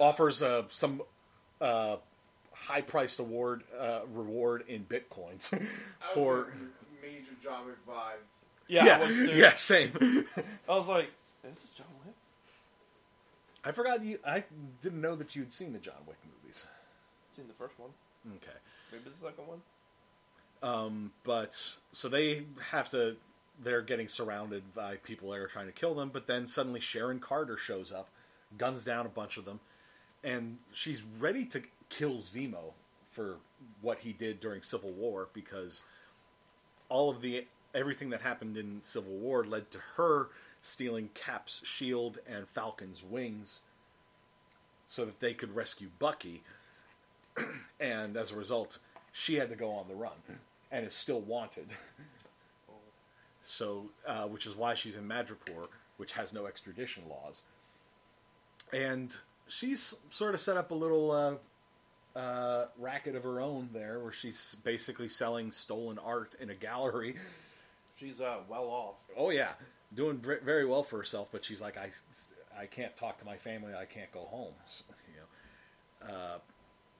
[0.00, 1.02] Offers uh, some
[1.60, 1.96] uh,
[2.52, 5.56] high-priced award uh, reward in bitcoins
[6.14, 6.52] for
[7.00, 8.16] major John Wick vibes.
[8.66, 9.30] Yeah, yeah I was too.
[9.34, 9.92] yeah same.
[10.68, 11.12] I was like,
[11.44, 11.93] "This is John Wick."
[13.64, 14.18] I forgot you.
[14.26, 14.44] I
[14.82, 16.64] didn't know that you'd seen the John Wick movies.
[17.32, 17.90] Seen the first one,
[18.36, 18.56] Okay,
[18.92, 19.62] maybe the second one.
[20.62, 21.58] Um, but
[21.92, 23.16] so they have to.
[23.62, 26.10] They're getting surrounded by people that are trying to kill them.
[26.12, 28.08] But then suddenly Sharon Carter shows up,
[28.58, 29.60] guns down a bunch of them,
[30.22, 32.72] and she's ready to kill Zemo
[33.10, 33.36] for
[33.80, 35.82] what he did during Civil War because
[36.88, 40.28] all of the everything that happened in Civil War led to her
[40.64, 43.60] stealing Cap's shield and Falcon's wings
[44.88, 46.42] so that they could rescue Bucky.
[47.80, 48.78] and as a result,
[49.12, 50.12] she had to go on the run
[50.72, 51.68] and is still wanted.
[53.46, 57.42] So, uh, which is why she's in Madripoor, which has no extradition laws.
[58.72, 59.14] And
[59.46, 64.12] she's sort of set up a little uh, uh, racket of her own there, where
[64.12, 67.16] she's basically selling stolen art in a gallery.
[67.96, 68.94] She's uh, well off.
[69.14, 69.52] Oh yeah,
[69.94, 71.30] doing very well for herself.
[71.32, 71.90] But she's like, I,
[72.58, 73.72] I can't talk to my family.
[73.74, 74.54] I can't go home.
[74.68, 76.38] So, you know, uh,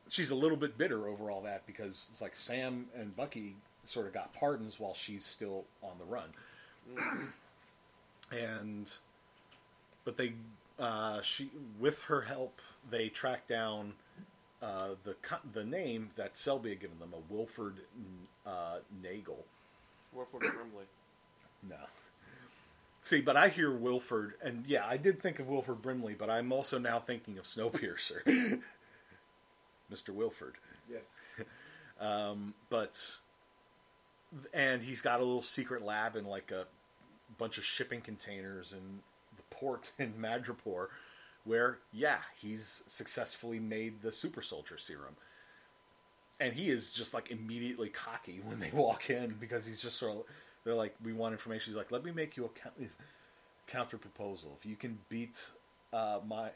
[0.09, 4.07] she's a little bit bitter over all that because it's like Sam and Bucky sort
[4.07, 6.29] of got pardons while she's still on the run.
[8.31, 8.93] and
[10.05, 10.35] but they,
[10.79, 13.95] uh, she with her help, they track down.
[14.63, 15.15] Uh, the
[15.53, 17.81] the name that Selby had given them, a Wilford
[18.47, 19.45] uh, Nagel.
[20.15, 20.87] Wilford Brimley.
[21.69, 21.77] No.
[23.15, 26.51] See, but I hear Wilford, and yeah, I did think of Wilford Brimley, but I'm
[26.51, 28.25] also now thinking of Snowpiercer,
[29.93, 30.11] Mr.
[30.11, 30.55] Wilford.
[30.91, 31.05] Yes.
[32.01, 33.01] Um, but,
[34.53, 36.67] and he's got a little secret lab in like a
[37.39, 38.99] bunch of shipping containers in
[39.37, 40.89] the port in Madripoor,
[41.45, 45.15] where yeah, he's successfully made the super soldier serum.
[46.41, 50.17] And he is just like immediately cocky when they walk in because he's just sort
[50.17, 50.25] of.
[50.65, 51.73] They're like, we want information.
[51.73, 52.81] He's like, let me make you a
[53.71, 54.57] counter proposal.
[54.59, 55.39] If you can beat
[55.93, 56.51] uh, my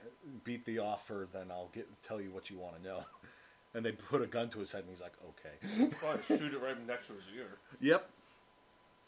[0.44, 3.04] beat the offer, then I'll get tell you what you want to know.
[3.74, 5.86] And they put a gun to his head, and he's like, okay.
[6.00, 7.58] Probably shoot it right next to his ear.
[7.80, 8.08] Yep.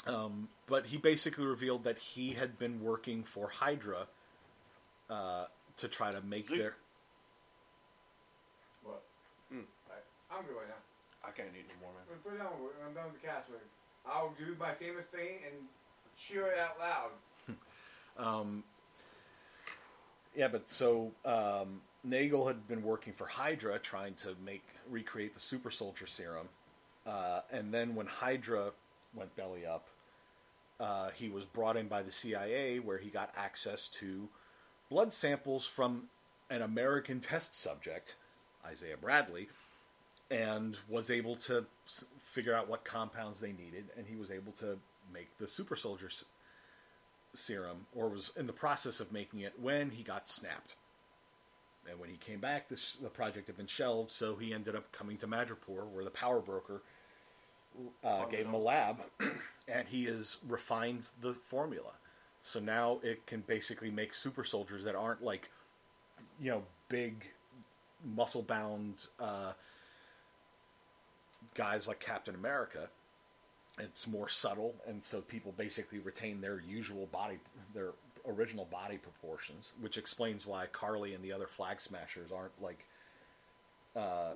[0.06, 4.06] Um, but he basically revealed that he had been working for Hydra
[5.08, 5.46] uh,
[5.78, 6.58] to try to make Zeke.
[6.58, 6.76] their.
[8.84, 9.02] What?
[9.52, 9.64] Mm.
[9.88, 11.26] I, I'm good right now.
[11.26, 12.18] I can't eat anymore, man.
[12.22, 12.52] Put it on.
[12.86, 13.48] I'm done with the cast.
[13.48, 13.60] With
[14.12, 15.54] I'll do my famous thing and
[16.18, 17.10] cheer it out loud.
[18.18, 18.64] Um,
[20.36, 25.40] yeah, but so um, Nagel had been working for Hydra, trying to make recreate the
[25.40, 26.48] super soldier serum,
[27.06, 28.72] uh, and then when Hydra
[29.14, 29.86] went belly up,
[30.78, 34.28] uh, he was brought in by the CIA, where he got access to
[34.90, 36.04] blood samples from
[36.50, 38.16] an American test subject,
[38.66, 39.48] Isaiah Bradley,
[40.30, 41.66] and was able to
[42.20, 44.78] figure out what compounds they needed, and he was able to
[45.12, 46.24] make the super soldier s-
[47.34, 50.76] serum, or was in the process of making it when he got snapped.
[51.88, 54.92] And when he came back, this, the project had been shelved, so he ended up
[54.92, 56.82] coming to Madripoor, where the power broker
[58.04, 58.98] uh, gave him a lab,
[59.68, 61.92] and he has refined the formula.
[62.42, 65.50] So now it can basically make super soldiers that aren't like,
[66.40, 67.26] you know, big,
[68.04, 69.52] muscle bound uh,
[71.54, 72.88] guys like Captain America.
[73.78, 77.38] It's more subtle, and so people basically retain their usual body,
[77.74, 77.90] their
[78.28, 82.84] original body proportions, which explains why Karli and the other Flag Smashers aren't like
[83.96, 84.32] uh,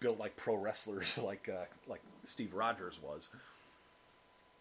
[0.00, 3.28] built like pro wrestlers, like uh, like Steve Rogers was.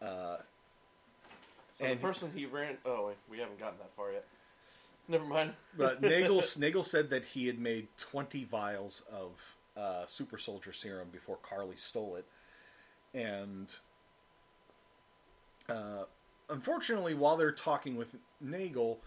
[0.02, 2.78] So And- the person he ran.
[2.86, 4.26] Oh, wait, we haven't gotten that far yet.
[5.08, 5.54] Never mind.
[5.78, 11.08] But Nagel Nagel said that he had made twenty vials of uh, super soldier serum
[11.12, 12.26] before Karli stole it,
[13.14, 13.76] and
[15.70, 16.04] uh,
[16.50, 19.00] unfortunately, while they're talking with Nagel,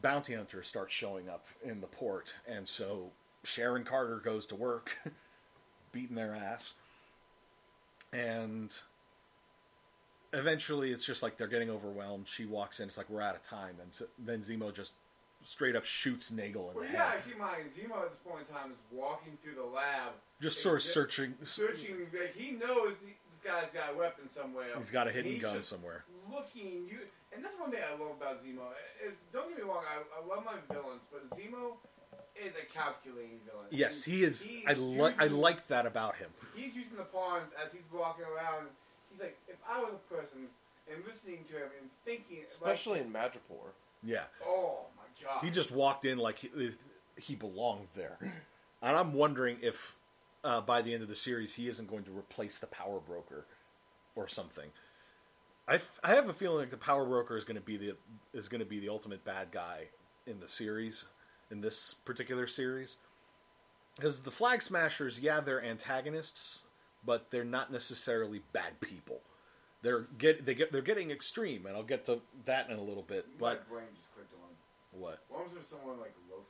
[0.00, 3.10] bounty hunters start showing up in the port, and so
[3.44, 4.98] Sharon Carter goes to work,
[5.92, 6.74] beating their ass,
[8.12, 8.74] and
[10.32, 12.28] eventually it's just like they're getting overwhelmed.
[12.28, 14.92] She walks in, it's like we're out of time, and so, then Zemo just
[15.42, 18.18] straight up shoots Nagel in Well, the yeah, head, keep in mind, Zemo at this
[18.24, 21.34] point in time is walking through the lab, just sort of Except- searching.
[21.44, 21.96] searching.
[22.12, 24.66] Like he knows he, this guy's got a weapon somewhere.
[24.76, 26.04] He's got a hidden He's gun just somewhere.
[26.30, 26.98] Looking, you,
[27.34, 28.66] and that's one thing I love about Zemo.
[29.06, 31.76] Is don't get me wrong, I, I love my villains, but Zemo
[32.36, 33.66] is a calculating villain.
[33.70, 34.46] Yes, And he is.
[34.46, 35.20] he's I like.
[35.20, 36.30] I like that about him.
[36.54, 38.66] He's using the pawns as he's walking around.
[39.10, 40.46] He's like, if I was a person
[40.92, 43.72] and listening to him and thinking, Especially like, in Madripoor.
[44.04, 46.48] Yeah, oh my god, he just walked in like he,
[47.16, 49.96] he belonged there, and I'm wondering if
[50.44, 53.46] uh, by the end of the series he isn't going to replace the Power Broker
[54.14, 54.70] or something.
[55.66, 57.96] I, f- I have a feeling like the Power Broker is going to be the
[58.32, 59.88] is going to be the ultimate bad guy
[60.26, 61.04] in the series
[61.50, 62.96] in this particular series
[63.98, 66.64] because the Flag Smashers, yeah, they're antagonists,
[67.04, 69.20] but they're not necessarily bad people.
[69.82, 73.02] They're get they get they're getting extreme, and I'll get to that in a little
[73.02, 73.26] bit.
[73.38, 74.48] But brain just clicked on.
[74.98, 75.20] What?
[75.28, 76.44] What was there someone like Loki?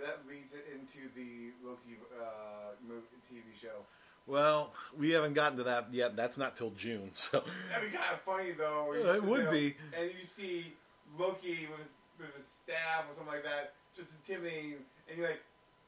[0.00, 3.86] That leads it into the Loki uh, movie, TV show.
[4.26, 6.16] Well, we haven't gotten to that yet.
[6.16, 8.86] That's not till June, so That'd be kind of funny though.
[8.88, 9.76] where it would there be.
[9.98, 10.74] And you see
[11.18, 14.74] Loki with his, with his staff or something like that, just intimidating,
[15.08, 15.42] and you're like,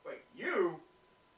[0.06, 0.80] "Wait, you?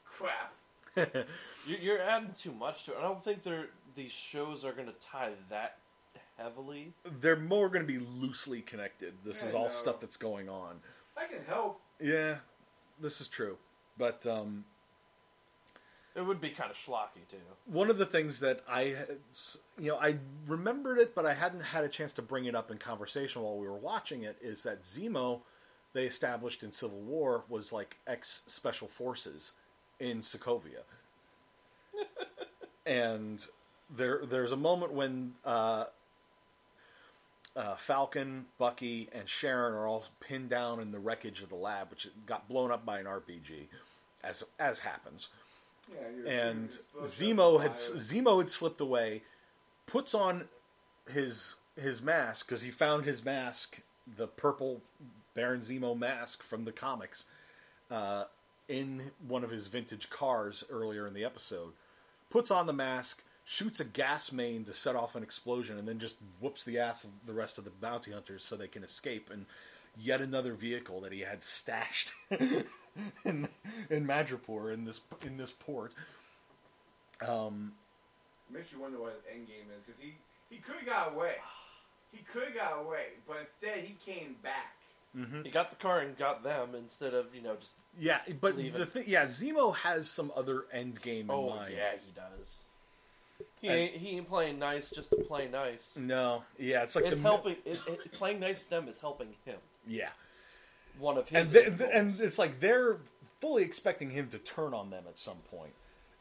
[0.04, 0.52] Crap!"
[1.66, 2.98] You- You're adding too much to it.
[2.98, 5.78] I don't think they're these shows are going to tie that
[6.40, 6.92] heavily.
[7.20, 9.14] they're more going to be loosely connected.
[9.24, 9.68] This is all no.
[9.70, 10.80] stuff that's going on.
[11.16, 11.80] I can help.
[12.00, 12.36] Yeah,
[13.00, 13.56] this is true.
[13.98, 14.64] But um,
[16.14, 17.36] It would be kind of schlocky too.
[17.66, 18.96] one of the things that I,
[19.78, 22.70] you know, I remembered it, but I hadn't had a chance to bring it up
[22.70, 24.38] in conversation while we were watching it.
[24.40, 25.40] Is that Zemo,
[25.92, 29.52] they established in Civil War, was like ex special forces
[29.98, 30.84] in Sokovia,
[32.86, 33.44] and
[33.90, 35.84] there there's a moment when uh,
[37.56, 41.90] uh, Falcon, Bucky, and Sharon are all pinned down in the wreckage of the lab,
[41.90, 43.66] which got blown up by an RPG,
[44.22, 45.28] as as happens
[45.92, 47.72] Yeah, and Zemo had.
[47.72, 49.22] Zemo had slipped away,
[49.86, 50.44] puts on
[51.12, 53.80] his his mask because he found his mask,
[54.16, 54.82] the purple
[55.34, 57.24] Baron Zemo mask from the comics,
[57.90, 58.24] uh,
[58.68, 61.72] in one of his vintage cars earlier in the episode.
[62.30, 65.98] Puts on the mask, shoots a gas main to set off an explosion, and then
[65.98, 69.28] just whoops the ass of the rest of the bounty hunters so they can escape.
[69.28, 69.46] And
[69.98, 73.48] yet another vehicle that he had stashed in
[73.90, 75.92] in Madripoor in this in this port.
[77.26, 77.72] Um,
[78.48, 80.14] makes you wonder what his end game is because he
[80.48, 81.34] he could have got away.
[82.12, 84.76] He could have got away, but instead he came back.
[85.16, 85.42] Mm-hmm.
[85.42, 88.74] He got the car and got them instead of you know just Yeah, but Leave
[88.74, 91.74] the thing, yeah, Zemo has some other end game in oh mind.
[91.76, 92.62] yeah he does.
[93.60, 95.96] He ain't, he ain't playing nice just to play nice.
[95.96, 97.56] No, yeah, it's like It's the helping.
[97.64, 99.58] It, it, playing nice with them is helping him.
[99.86, 100.08] Yeah,
[100.98, 102.98] one of his and th- and it's like they're
[103.40, 105.72] fully expecting him to turn on them at some point,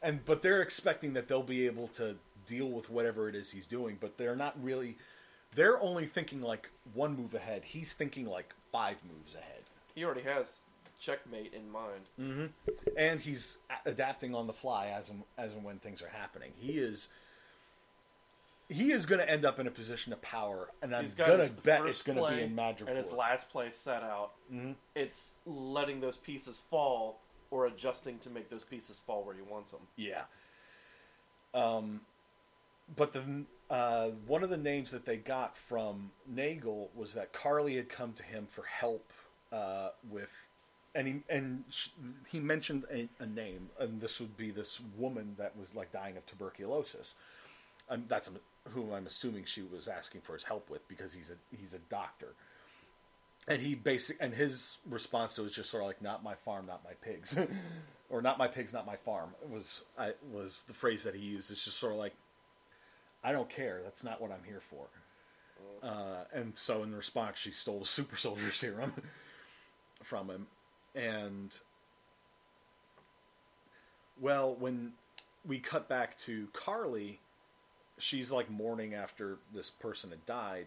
[0.02, 2.16] and but they're expecting that they'll be able to
[2.46, 4.96] deal with whatever it is he's doing, but they're not really.
[5.54, 7.62] They're only thinking like one move ahead.
[7.64, 9.62] He's thinking like five moves ahead,
[9.94, 10.62] he already has
[11.00, 12.02] checkmate in mind.
[12.20, 12.46] Mm-hmm.
[12.96, 16.52] and he's a- adapting on the fly as and, as and when things are happening.
[16.58, 17.08] He is.
[18.70, 21.26] He is going to end up in a position of power, and I'm He's got
[21.26, 22.88] going to bet first it's going to play be in Madripoor.
[22.88, 24.30] and his last play set out.
[24.52, 24.76] Mhm.
[24.94, 27.18] It's letting those pieces fall
[27.50, 29.80] or adjusting to make those pieces fall where he wants them.
[29.96, 30.22] Yeah.
[31.52, 32.02] Um,
[32.96, 37.76] but the uh, one of the names that they got from Nagel was that Karli
[37.76, 39.12] had come to him for help
[39.52, 40.48] uh, with,
[40.94, 41.88] and he and sh-
[42.30, 46.16] he mentioned a, a name, and this would be this woman that was like dying
[46.16, 47.14] of tuberculosis.
[47.88, 48.30] And that's
[48.68, 51.78] who I'm assuming she was asking for his help with because he's a he's a
[51.78, 52.34] doctor.
[53.48, 56.34] And he basic and his response to it was just sort of like, "Not my
[56.34, 57.36] farm, not my pigs,"
[58.10, 61.50] or "Not my pigs, not my farm." Was I was the phrase that he used.
[61.50, 62.14] It's just sort of like,
[63.24, 63.80] "I don't care.
[63.82, 64.86] That's not what I'm here for."
[65.82, 68.92] Uh, and so in response, she stole the super soldier serum
[70.02, 70.46] from him,
[70.94, 71.58] and
[74.20, 74.92] well, when
[75.46, 77.20] we cut back to Karli,
[78.00, 80.66] she's like mourning after this person had died,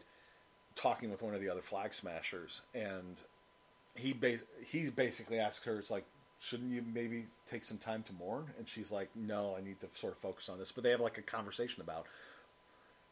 [0.75, 3.21] talking with one of the other flag smashers, and
[3.95, 6.05] he bas- he basically asks her, "It's like,
[6.39, 9.87] shouldn't you maybe take some time to mourn?" And she's like, "No, I need to
[9.95, 12.07] sort of focus on this." But they have like a conversation about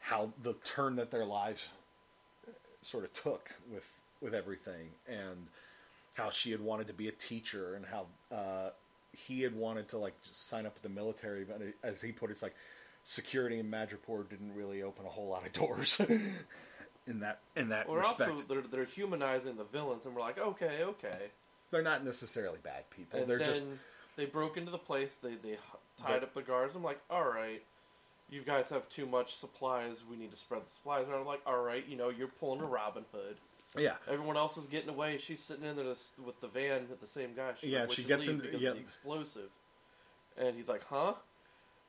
[0.00, 1.68] how the turn that their lives
[2.82, 5.48] sort of took with with everything, and
[6.14, 8.70] how she had wanted to be a teacher, and how uh,
[9.12, 12.32] he had wanted to like sign up with the military, but as he put it,
[12.32, 12.54] it's like
[13.02, 16.00] security in Madripoor didn't really open a whole lot of doors
[17.06, 18.30] in that in that We're respect.
[18.30, 21.30] also they're, they're humanizing the villains, and we're like, okay, okay.
[21.70, 23.18] They're not necessarily bad people.
[23.20, 23.64] And They're just
[24.16, 25.16] they broke into the place.
[25.16, 25.56] They they
[25.98, 26.74] tied But- up the guards.
[26.76, 27.62] I'm like, all right,
[28.30, 30.02] you guys have too much supplies.
[30.08, 31.20] We need to spread the supplies around.
[31.20, 33.36] I'm like, all right, you know, you're pulling a Robin Hood.
[33.76, 33.94] yeah.
[34.08, 35.16] Everyone else is getting away.
[35.18, 37.52] She's sitting in there with the van with the same guy.
[37.58, 38.70] She's Yeah, like, "We she gets into- yeah.
[38.72, 39.48] the explosive.
[40.36, 41.14] And he's like, huh?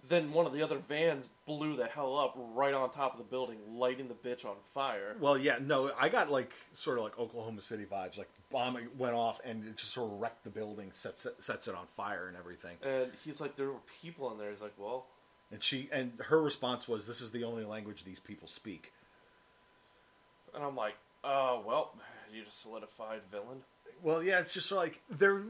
[0.05, 3.23] Then one of the other vans blew the hell up right on top of the
[3.23, 5.15] building, lighting the bitch on fire.
[5.17, 8.17] Well, yeah, no, I got like sort of like Oklahoma City vibes.
[8.17, 11.69] Like bomb went off and it just sort of wrecked the building, sets it, sets
[11.69, 12.75] it on fire and everything.
[12.85, 14.51] And he's like, there were people in there.
[14.51, 15.05] He's like, well,
[15.53, 18.91] And she and her response was, "This is the only language these people speak."
[20.55, 21.93] and I'm like, uh, well,
[22.33, 23.61] you just solidified villain.
[24.01, 25.43] Well, yeah, it's just like they're,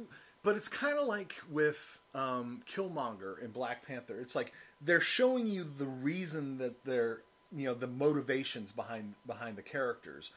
[0.44, 4.20] but it's kind of like with um, Killmonger in Black Panther.
[4.20, 7.22] It's like they're showing you the reason that they're,
[7.56, 10.32] you know, the motivations behind behind the characters.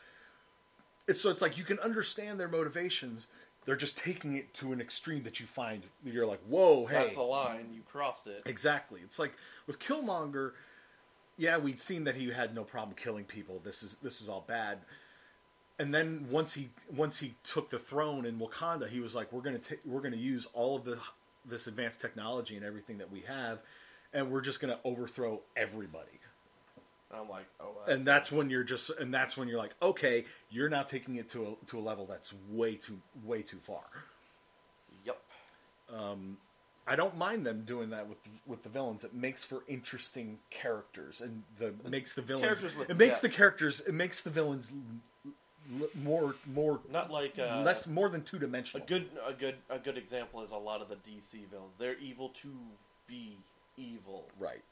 [1.08, 3.26] It's so it's like you can understand their motivations.
[3.64, 7.16] They're just taking it to an extreme that you find you're like, whoa, hey, That's
[7.16, 7.70] the line.
[7.74, 8.42] You crossed it.
[8.46, 9.00] Exactly.
[9.02, 9.32] It's like
[9.66, 10.52] with Killmonger,
[11.36, 13.60] yeah, we'd seen that he had no problem killing people.
[13.64, 14.78] This is this is all bad.
[15.78, 19.42] And then once he once he took the throne in Wakanda, he was like, "We're
[19.42, 20.98] gonna ta- we're gonna use all of the
[21.44, 23.60] this advanced technology and everything that we have,
[24.12, 26.18] and we're just gonna overthrow everybody."
[27.10, 30.24] And I'm like, oh, and that's when you're just and that's when you're like, "Okay,
[30.50, 33.84] you're now taking it to a to a level that's way too way too far."
[35.04, 35.20] yep.
[35.94, 36.38] Um,
[36.86, 39.04] I don't mind them doing that with with the villains.
[39.04, 42.62] It makes for interesting characters, and the makes the villains.
[42.88, 43.22] It makes depth.
[43.22, 43.80] the characters.
[43.80, 44.72] It makes the villains
[45.80, 48.84] l- more more Not like uh, less more than two dimensional.
[48.84, 51.74] A good, a good, a good example is a lot of the DC villains.
[51.78, 52.48] They're evil to
[53.06, 53.38] be
[53.76, 54.28] evil.
[54.38, 54.62] right.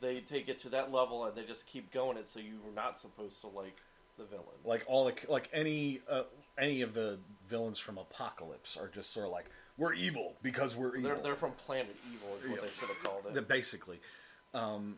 [0.00, 2.72] They take it to that level and they just keep going it, so you were
[2.74, 3.76] not supposed to like
[4.18, 4.44] the villain.
[4.64, 6.24] Like all the like any uh,
[6.58, 7.18] any of the
[7.48, 9.46] villains from Apokolips are just sort of like
[9.78, 11.10] we're evil because we're evil.
[11.10, 12.66] they're they're from Planet Evil, is what Yeah.
[12.66, 13.48] they should have called it.
[13.48, 13.98] basically.
[14.52, 14.96] Um,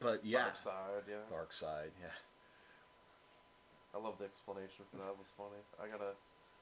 [0.00, 1.16] but yeah, Darkseid, yeah.
[1.36, 1.90] Darkseid.
[2.00, 2.08] Yeah.
[3.94, 5.08] I love the explanation for that.
[5.08, 5.60] It was funny.
[5.82, 6.12] I gotta,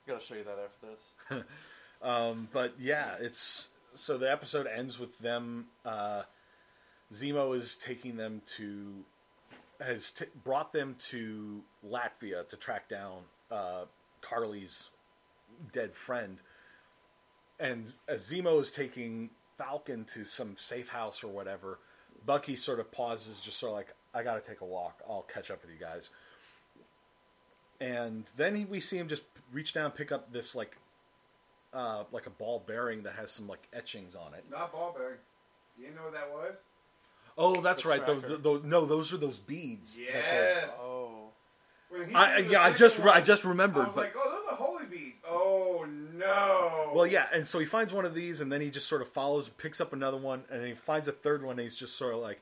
[0.07, 1.45] gotta show you that after this.
[2.03, 5.67] Um, but yeah, it's so the episode ends with them.
[5.85, 6.23] Uh,
[7.13, 9.05] Zemo is taking them to
[9.81, 13.85] has t- brought them to Latvia to track down uh,
[14.21, 14.91] Karli's
[15.73, 16.39] dead friend,
[17.59, 21.81] and as Zemo is taking Falcon to some safe house or whatever,
[22.25, 25.03] Bucky sort of pauses, just sort of like, "I got to take a walk.
[25.09, 26.11] I'll catch up with you guys."
[27.81, 29.23] And then he, we see him just
[29.53, 30.77] reach down, pick up this like
[31.73, 34.45] uh, like a ball bearing that has some like etchings on it.
[34.51, 35.19] Not ball bearing.
[35.79, 36.57] You know what that was?
[37.37, 38.05] Oh, that's The right.
[38.05, 38.37] Those, tracker.
[38.39, 39.97] those, no, those are those beads.
[39.97, 40.15] that they're-
[40.57, 40.71] Yes.
[40.81, 41.29] Oh,
[41.89, 43.87] When he I, did the yeah, I second just re- I one, just I remembered,
[43.87, 45.15] was but like, oh, those are holy bees.
[45.31, 46.91] Oh no.
[46.95, 49.09] well, yeah, and so he finds one of these, and then he just sort of
[49.09, 51.97] follows, picks up another one, and then he finds a third one, and he's just
[51.97, 52.41] sort of like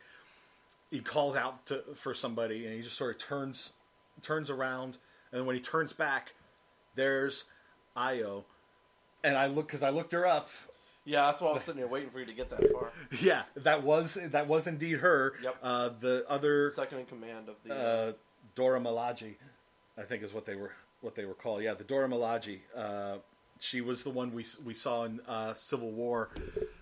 [0.90, 3.72] he calls out to, for somebody, and he just sort of turns
[4.22, 4.96] turns around,
[5.36, 6.32] and when he turns back,
[6.94, 7.44] there's
[7.96, 8.44] Ayo,
[9.22, 10.48] and I look because I looked her up.
[11.04, 12.90] Yeah, that's why I was sitting here waiting for you to get that far.
[13.20, 15.34] Yeah, that was that was indeed her.
[15.42, 15.56] Yep.
[15.62, 17.74] Uh, the other Second in command of the.
[17.74, 18.12] uh,
[18.56, 19.34] Dora Milaje,
[19.96, 20.72] I think is what they were
[21.02, 21.62] what they were called.
[21.62, 22.60] Yeah, the Dora Milaje.
[22.74, 23.18] Uh,
[23.60, 26.30] she was the one we we saw in uh, Civil War.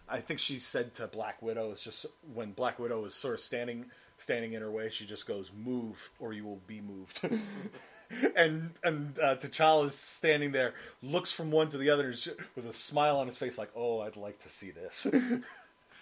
[0.08, 3.40] I think she said to Black Widow, "It's just when Black Widow is sort of
[3.40, 3.86] standing
[4.16, 7.20] standing in her way, she just goes, "Move, or you will be moved."
[8.36, 12.14] and and uh, T'Challa is standing there, looks from one to the other
[12.54, 15.06] with a smile on his face, like, "Oh, I'd like to see this."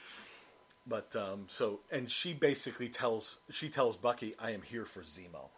[0.86, 5.50] but um, so, and she basically tells she tells Bucky, "I am here for Zemo,"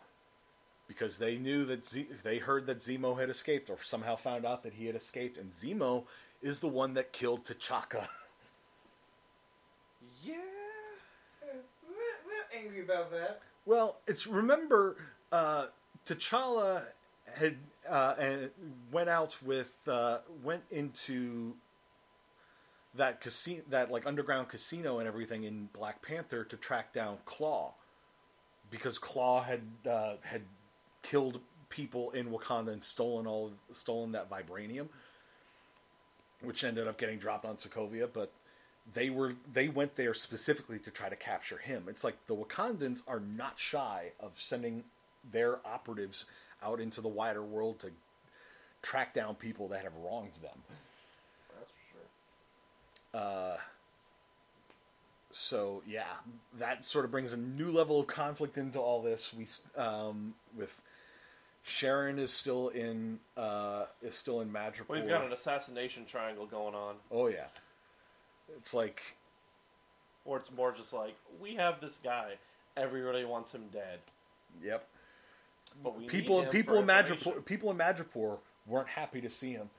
[0.87, 4.63] because they knew that Z- they heard that Zemo had escaped, or somehow found out
[4.63, 6.05] that he had escaped, and Zemo
[6.43, 8.09] is the one that killed T'Chaka.
[10.23, 10.35] yeah.
[11.43, 11.95] We're,
[12.27, 13.41] we're angry about that.
[13.67, 14.97] Well, it's remember
[15.33, 15.67] uh,
[16.07, 16.85] T'Challa
[17.35, 17.57] had
[17.89, 18.51] uh, and
[18.93, 21.55] went out with uh, went into
[22.95, 27.73] that casino, that like underground casino and everything in Black Panther to track down Klaue
[28.71, 30.43] because Klaue had uh, had
[31.03, 34.89] killed people in Wakanda and stolen all stolen that vibranium,
[36.43, 38.31] which ended up getting dropped on Sokovia, but
[38.93, 41.85] they were they went there specifically to try to capture him.
[41.89, 44.85] It's like the Wakandans are not shy of sending
[45.31, 46.27] their operatives
[46.63, 47.91] out into the wider world to
[48.83, 50.63] track down people that have wronged them.
[51.59, 53.59] That's for sure.
[55.31, 56.05] So yeah,
[56.59, 59.35] that sort of brings a new level of conflict into all this.
[59.35, 59.47] We
[59.77, 60.81] um, with
[61.65, 64.91] Sharon is still in uh, is still in Madripoor.
[64.91, 67.47] We've got an assassination triangle going on, Oh yeah,
[68.57, 69.17] it's like
[70.25, 72.35] or it's more just like we have this guy,
[72.77, 73.99] everybody wants him dead,
[74.63, 74.87] yep.
[76.07, 76.87] People people in.
[76.87, 79.71] Madripoor people in Madripoor weren't happy to see him.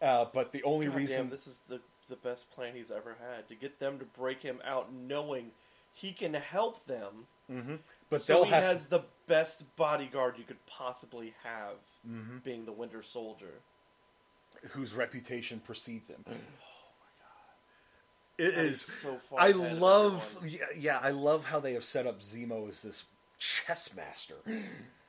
[0.00, 3.16] Uh, but the only God reason damn, this is the the best plan he's ever
[3.20, 5.52] had to get them to break him out, knowing
[5.94, 7.26] he can help them.
[8.10, 11.76] but so he have has the best bodyguard you could possibly have,
[12.08, 12.38] Mm-hmm.
[12.44, 13.60] being the Winter Soldier.
[14.70, 16.24] whose reputation precedes him.
[18.38, 18.82] It That is.
[18.82, 20.38] is so far I love.
[20.44, 23.04] Yeah, yeah, I love how they have set up Zemo as this
[23.38, 24.34] chess master,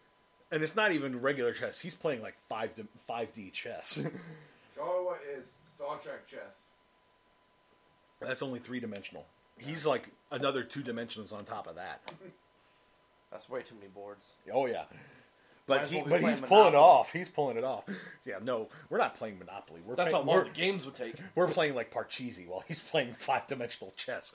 [0.53, 1.79] and it's not even regular chess.
[1.79, 2.71] He's playing like five
[3.07, 3.95] five D chess.
[4.75, 6.55] Show what is Star Trek chess.
[8.21, 9.25] That's only three dimensional.
[9.57, 12.11] He's like another two dimensions on top of that.
[13.31, 14.33] That's way too many boards.
[14.53, 14.83] Oh yeah.
[15.65, 17.11] But he, well but playing he's pulling it off.
[17.11, 17.85] He's pulling it off.
[18.25, 19.81] Yeah, no, we're not playing Monopoly.
[19.85, 21.15] We're That's how playing, long the games would take.
[21.35, 24.33] we're playing like Parcheesi while he's playing five dimensional chess.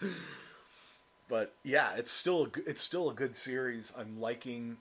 [1.26, 3.90] But yeah, it's still a, it's still a good series.
[3.96, 4.76] I'm liking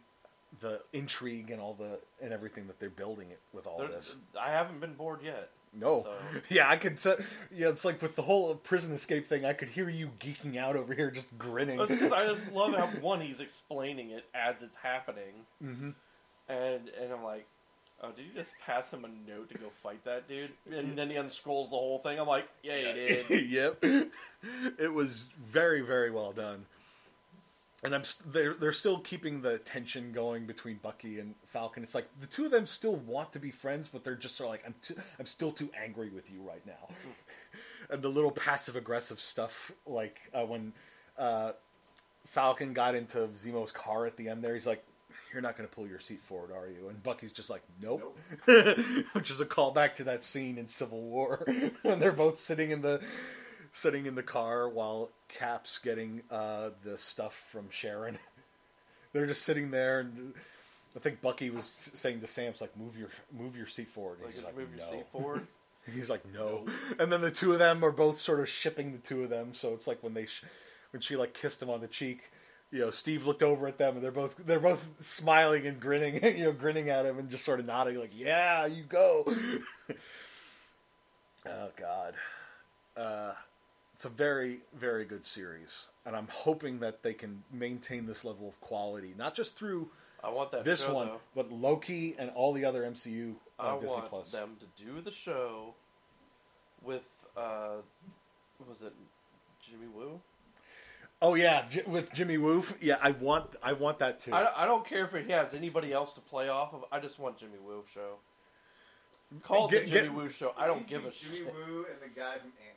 [0.59, 4.15] the intrigue and all the and everything that they're building it with all There- this.
[4.39, 5.49] I haven't been bored yet.
[5.73, 6.17] No, so-
[6.49, 6.97] yeah, I could.
[6.97, 7.13] T-
[7.53, 9.45] yeah, it's like with the whole prison escape thing.
[9.45, 11.77] I could hear you geeking out over here, just grinning.
[11.77, 15.89] because I just love how one he's explaining it as it's happening, mm-hmm.
[16.49, 17.45] and and I'm like,
[18.01, 20.51] oh, did you just pass him a note to go fight that dude?
[20.71, 22.17] And then he unscrolls the whole thing.
[22.17, 23.49] I'm like, yeah, he did.
[23.49, 23.83] yep,
[24.79, 26.65] it was very very well done.
[27.83, 31.83] And I'm st- they're they're still keeping the tension going between Bucky and Falcon.
[31.83, 34.47] It's like the two of them still want to be friends, but they're just sort
[34.47, 36.89] of like I'm too, I'm still too angry with you right now.
[37.89, 40.73] and the little passive aggressive stuff, like uh, when
[41.17, 41.51] uh,
[42.25, 44.83] Falcon got into Zemo's car at the end there, he's like,
[45.31, 48.17] "You're not going to pull your seat forward, are you?" And Bucky's just like, "Nope,",
[49.13, 51.45] which is a callback to that scene in Civil War
[51.83, 53.01] when they're both sitting in the
[53.77, 58.17] sitting in the car while Cap's getting uh, the stuff from Sharon.
[59.13, 60.33] they're just sitting there, and
[60.95, 64.25] I think Bucky was saying to Sam's like, "Move your move your seat forward." And
[64.25, 65.47] Like, he's like, move your "No." seat forward.
[65.93, 66.65] He's like, no.
[66.99, 69.53] And then the two of them are both sort of shipping the two of them.
[69.53, 70.43] So it's like when they, sh-
[70.91, 72.29] when she like kissed him on the cheek,
[72.71, 76.21] you know, Steve looked over at them and they're both they're both smiling and grinning,
[76.37, 79.33] you know, grinning at him and just sort of nodding like, yeah, you go.
[81.45, 82.13] oh God,
[82.97, 83.31] uh,
[83.97, 88.47] it's a very very good series, and I'm hoping that they can maintain this level
[88.47, 89.89] of quality, not just through
[90.23, 91.19] I want that this show, one, though.
[91.35, 94.31] but Loki and all the other MCU I Disney want Plus.
[94.31, 95.73] them to do the show
[96.83, 97.77] with uh,
[98.59, 98.93] what was it
[99.67, 100.21] Jimmy Woo?
[101.19, 102.63] Oh yeah, J- with Jimmy Woo.
[102.79, 104.31] Yeah, I want I want that too.
[104.31, 106.85] I, don't- I don't care if he has anybody else to play off of.
[106.91, 108.17] I just want Jimmy Woo show.
[109.41, 110.53] Call it Get- the get- Jimmy Woo show.
[110.55, 111.45] I don't give a Jimmy shit.
[111.53, 112.76] Woo and the guy from Ant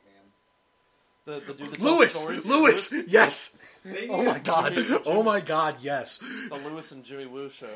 [1.25, 3.57] The the dude that Lewis, stories, Lewis, yes.
[4.09, 6.17] Oh my god, Jimmy- oh my god, yes.
[6.49, 7.69] the Lewis and Jimmy Woo show.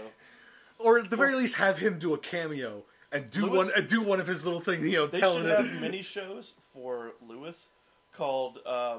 [0.79, 3.87] Or at the very least, have him do a cameo and do Lewis- one and
[3.87, 4.83] do one of his little things.
[4.87, 5.57] You know, They telling should it.
[5.65, 7.67] have mini shows for Lewis
[8.15, 8.97] called uh,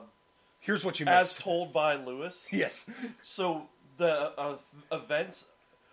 [0.60, 1.40] Here's what you As missed.
[1.42, 2.46] Told by Lewis.
[2.52, 2.88] yes,
[3.22, 3.68] So
[3.98, 4.56] the uh,
[4.92, 5.46] events.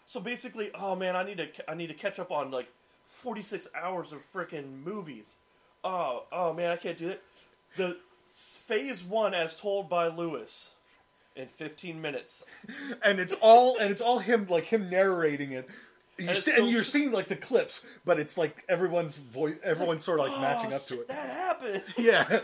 [0.05, 2.67] So basically, oh man, I need to I need to catch up on like
[3.05, 5.35] forty six hours of freaking movies.
[5.83, 7.21] Oh oh man, I can't do that.
[7.77, 7.97] The
[8.33, 10.73] phase one, as told by Lewis,
[11.35, 12.43] in fifteen minutes.
[13.05, 15.67] and it's all and it's all him like him narrating it.
[16.17, 19.57] You And see, still- and you're seeing like the clips, but it's like everyone's voice,
[19.63, 21.07] everyone's sort of like Oh, matching up to it.
[21.07, 21.83] That happened.
[21.97, 22.39] Yeah, God,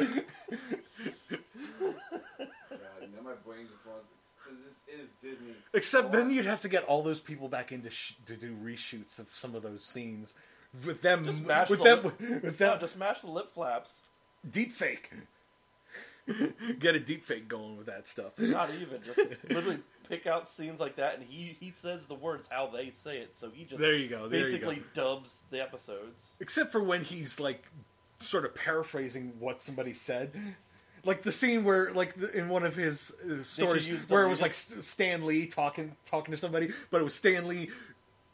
[3.13, 4.07] now my brain just wants.
[4.43, 5.53] Because this is Disney.
[5.73, 8.55] except then you'd have to get all those people back in to, sh- to do
[8.63, 10.33] reshoots of some of those scenes
[10.85, 13.51] with them Just mash with the them lip- with No, them just mash the lip
[13.53, 14.01] flaps.
[14.49, 15.11] deep fake.
[16.79, 18.37] Get a deep fake going with that stuff.
[18.37, 19.19] Not even just
[19.49, 23.17] literally pick out scenes like that, and he he says the words how they say
[23.17, 23.35] it.
[23.35, 26.33] So he just There you go, there you basically dubs the episodes.
[26.39, 27.65] Except for when he's like
[28.19, 30.31] sort of paraphrasing what somebody said.
[31.05, 34.41] Like the scene where, like the, in one of his uh, stories, where it was
[34.41, 37.69] like St- Stan Lee talking talking to somebody, but it was Stan Lee,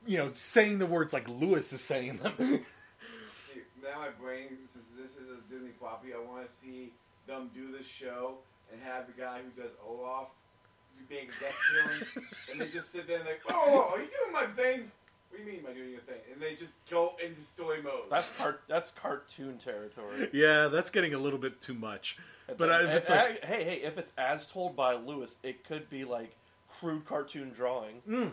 [0.08, 2.34] you know, saying the words like Lewis is saying them.
[2.40, 6.92] See, now my brain, since this is a Disney property, I want to see
[7.28, 8.36] them do this show
[8.72, 10.28] and have the guy who does Olaf
[11.10, 12.08] make guest appearance,
[12.52, 14.92] and they just sit there and like, oh, are you doing my thing?
[15.30, 16.20] What do you mean by doing your thing?
[16.32, 18.04] And they just go into story mode.
[18.10, 20.30] That's car- that's cartoon territory.
[20.34, 22.18] yeah, that's getting a little bit too much.
[22.58, 25.90] But I, it's and- like, hey, hey, if it's as told by Lewis, it could
[25.90, 26.36] be like
[26.70, 27.96] crude cartoon drawing.
[28.08, 28.28] Hmm.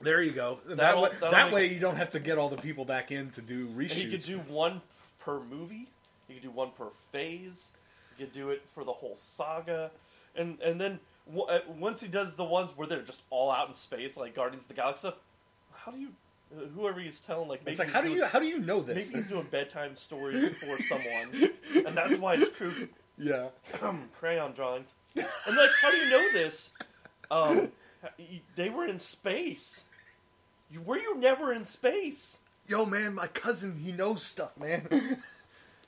[0.00, 0.60] there you go.
[0.66, 2.84] That That'll- way, that'll that make- way you don't have to get all the people
[2.84, 3.80] back in to do reshoots.
[3.80, 4.82] And he could do one
[5.18, 5.88] per movie.
[6.28, 7.72] He could do one per phase.
[8.18, 9.90] You could do it for the whole saga,
[10.36, 13.68] and and then w- uh, once he does the ones where they're just all out
[13.68, 15.14] in space, like Guardians of the Galaxy stuff.
[15.74, 16.08] How do you?
[16.54, 18.80] uh, Whoever he's telling, like maybe it's like, how do you how do you know
[18.80, 19.10] this?
[19.10, 21.50] Maybe he's doing bedtime stories for someone,
[21.86, 23.48] and that's why it's crude yeah.
[24.18, 24.94] crayon drawings.
[25.16, 26.72] And like, how do you know this?
[27.30, 27.72] Um,
[28.56, 29.84] they were in space.
[30.70, 32.38] You, were you never in space?
[32.66, 34.88] Yo, man, my cousin, he knows stuff, man.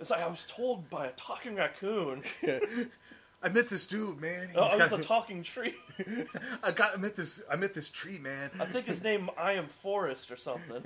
[0.01, 2.23] It's like I was told by a talking raccoon.
[3.43, 4.49] I met this dude, man.
[4.49, 5.75] He's Oh, it was got- a talking tree.
[6.63, 8.51] I got I met this I met this tree, man.
[8.59, 10.83] I think his name I am Forest or something.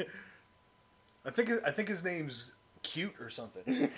[1.24, 2.52] I think I think his name's
[2.82, 3.90] cute or something.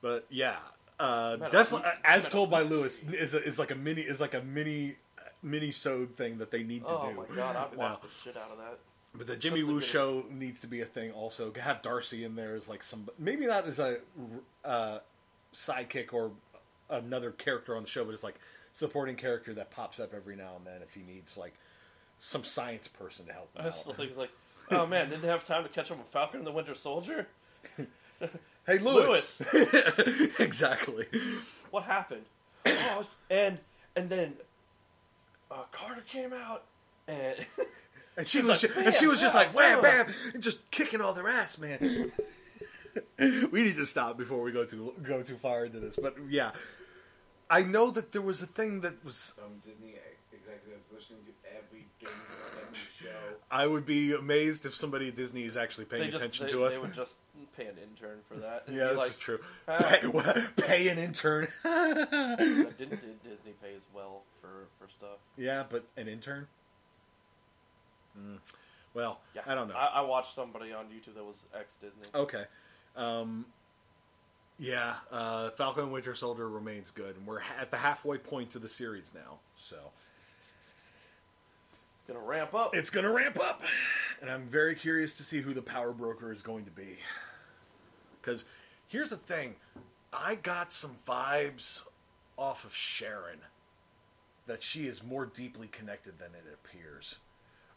[0.00, 0.56] but yeah,
[0.98, 4.42] uh, definitely as told by Lewis is a, is like a mini is like a
[4.42, 4.96] mini
[5.42, 7.18] mini sewed thing that they need to Oh do.
[7.20, 8.78] Oh my god, I'd watch the shit out of that.
[9.18, 11.10] But the Jimmy Woo show needs to be a thing.
[11.10, 13.98] Also, have Darcy in there as like some maybe not as a
[14.64, 15.00] uh,
[15.52, 16.30] sidekick or
[16.88, 18.38] another character on the show, but it's like
[18.72, 21.54] supporting character that pops up every now and then if he needs like
[22.20, 23.96] some science person to help him That's the out.
[23.96, 24.08] thing.
[24.08, 24.30] It's like,
[24.70, 27.26] oh man, didn't have time to catch up with Falcon and the Winter Soldier.
[28.68, 29.40] Hey, Lewis.
[30.38, 31.06] exactly.
[31.70, 32.24] What happened?
[32.66, 33.58] oh, and
[33.96, 34.34] and then
[35.50, 36.64] uh, Carter came out
[37.06, 37.36] and
[38.18, 40.42] And she was was, like, ju- and she was just like wham bam." bam, and
[40.42, 41.78] just kicking all their ass, man.
[43.18, 45.96] we need to stop before we go too go too far into this.
[45.96, 46.50] But yeah,
[47.48, 49.16] I know that there was a thing that was.
[49.16, 49.94] Some Disney
[50.32, 52.16] executives listening to every Disney,
[52.96, 53.08] show.
[53.50, 56.52] I would be amazed if somebody at Disney is actually paying they just attention they,
[56.52, 56.74] to us.
[56.74, 57.16] they would just
[57.56, 58.64] pay an intern for that.
[58.66, 59.38] yeah, be this like, is true.
[59.66, 61.48] Pay, pay an intern.
[61.64, 65.18] Didn't did Disney pay as well for for stuff?
[65.36, 66.46] yeah, but an intern.
[68.18, 68.38] Mm.
[68.94, 69.74] Well, Yeah, I don't know.
[69.76, 72.08] I, I watched somebody on YouTube that was ex Disney.
[72.14, 72.44] Okay.
[72.96, 73.46] Um,
[74.58, 78.50] yeah, uh, Falcon and Winter Soldier remains good, and we're ha- at the halfway point
[78.52, 79.38] to the series now.
[79.54, 79.76] So
[81.94, 82.74] It's gonna ramp up.
[82.74, 83.62] it's going to ramp up,
[84.20, 86.98] and I'm very curious to see who the power broker is going to be.
[88.20, 88.44] Because
[88.88, 89.54] here's the thing,
[90.12, 91.82] I got some vibes
[92.36, 93.40] off of Sharon
[94.46, 97.18] that she is more deeply connected than it appears.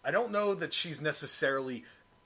[0.04, 1.84] I don't know that she's necessarily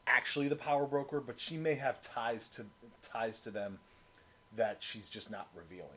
[0.07, 2.65] actually the power broker, but she may have ties to
[3.01, 3.79] ties to them
[4.55, 5.89] that she's just not revealing.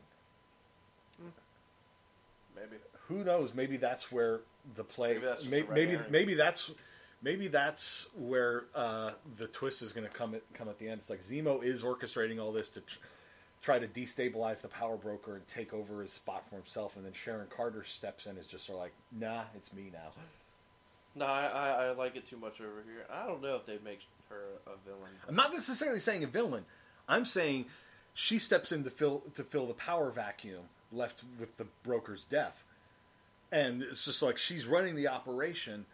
[2.55, 2.77] Maybe.
[3.07, 3.53] Who knows?
[3.53, 4.41] Maybe that's where
[4.75, 5.13] the play.
[5.13, 6.71] Maybe that's may- maybe maybe that's
[7.21, 10.99] maybe that's where uh, the twist is going to come at come at the end.
[10.99, 12.97] It's like Zemo is orchestrating all this to tr-
[13.61, 17.13] try to destabilize the power broker and take over his spot for himself, and then
[17.13, 20.11] Sharon Carter steps in, and is just sort of like, nah, it's me now.
[21.15, 23.05] No, I, I, I like it too much over here.
[23.11, 23.99] I don't know if they'd make
[24.29, 25.09] her a villain.
[25.27, 26.65] I'm not necessarily saying a villain.
[27.07, 27.65] I'm saying
[28.13, 32.63] she steps in to fill to fill the power vacuum left with the broker's death,
[33.51, 35.85] and it's just like she's running the operation.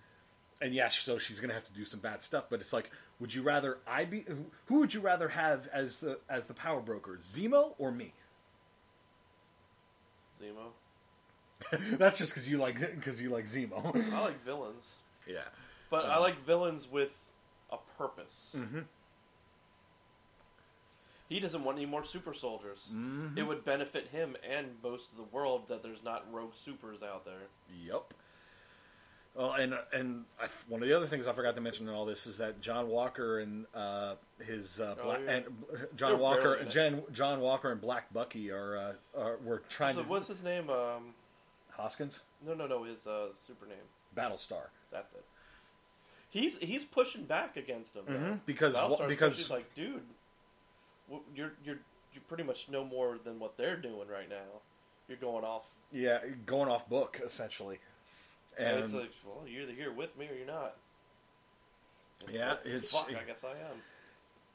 [0.62, 2.90] And yeah, so she's going to have to do some bad stuff, but it's like,
[3.20, 4.22] would you rather I be?
[4.22, 8.14] who- Who would you rather have as the as the power broker, Zemo or me?
[10.42, 10.72] Zemo.
[11.98, 13.96] That's just because you like because you like Zemo.
[14.14, 14.98] I like villains,
[15.28, 15.40] yeah.
[15.90, 16.22] but I Uh.
[16.22, 17.32] like villains with
[17.72, 18.56] a purpose.
[18.58, 18.82] Mm-hmm.
[21.30, 22.92] He doesn't want any more super soldiers.
[22.94, 23.36] Mhm.
[23.38, 27.26] It would benefit him and most of the world that there's not rogue supers out
[27.26, 27.48] there.
[27.84, 28.14] Yep.
[29.34, 32.06] Well, and and I, one of the other things I forgot to mention in all
[32.06, 35.32] this is that John Walker and uh, his uh, Oh, yeah.
[35.32, 35.46] and
[35.98, 36.70] John They're Walker, barely.
[36.70, 40.44] Jen, John Walker and Black Bucky are uh, are were trying So to what's his
[40.44, 40.70] name?
[40.70, 41.16] Um,
[41.72, 42.84] Hoskins no, no, no.
[42.84, 43.78] His uh, super name.
[44.16, 45.26] Battlestar That's it.
[46.30, 48.14] He's he's pushing back against him though.
[48.14, 50.04] Mhm, because wa- because- he's like, dude,
[51.36, 51.80] you're you're
[52.14, 54.62] you pretty much no more than what they're doing right now.
[55.10, 57.80] You're going off, yeah going off book essentially,
[58.58, 60.76] and, and it's like, well, you're either here with me or you're not.
[62.30, 63.10] Yeah, Well, it's- fuck.
[63.14, 63.82] I guess I am.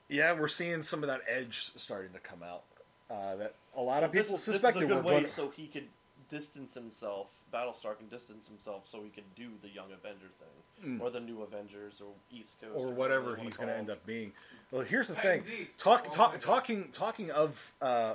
[0.08, 2.64] yeah we're seeing some of that edge starting to come out
[3.10, 5.26] uh, that a lot of This people is- this, suspected is a good way going.
[5.26, 5.88] so he could
[6.30, 7.34] distance himself.
[7.52, 11.00] Battlestar can distance himself so he can do the Young Avenger thing, Mm.
[11.02, 13.90] or the New Avengers, or East Coast, or or whatever he's he's going to end
[13.90, 14.32] up being.
[14.70, 15.42] Well, here's the thing.
[15.42, 18.14] Titans Talk, Oh talk, talking, talking of, uh,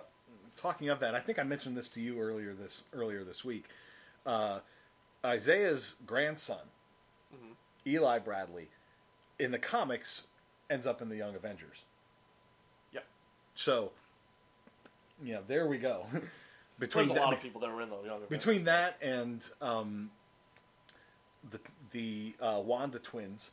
[0.56, 1.14] talking of that.
[1.14, 3.66] I think I mentioned this to you earlier this earlier this week.
[4.26, 4.62] Uh,
[5.24, 6.70] Isaiah's grandson,
[7.34, 7.56] Mhm.
[7.86, 8.70] Eli Bradley,
[9.38, 10.26] in the comics,
[10.70, 11.84] ends up in the Young Avengers.
[12.92, 13.02] Yeah.
[13.54, 13.92] So,
[15.24, 16.08] yeah, there we go.
[16.78, 18.30] There's between a that, lot of people that were in the Young Avengers.
[18.30, 20.12] between that and um,
[21.50, 21.60] the
[21.92, 23.52] the uh, Wanda twins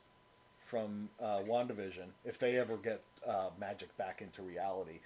[0.67, 5.01] from uh, WandaVision, if they ever get uh, magic back into reality,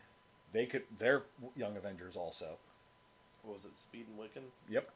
[0.53, 0.83] they could.
[0.99, 1.23] They're
[1.57, 2.57] Young Avengers also.
[3.43, 4.45] what was it, Speed and Wiccan?
[4.71, 4.89] Yep.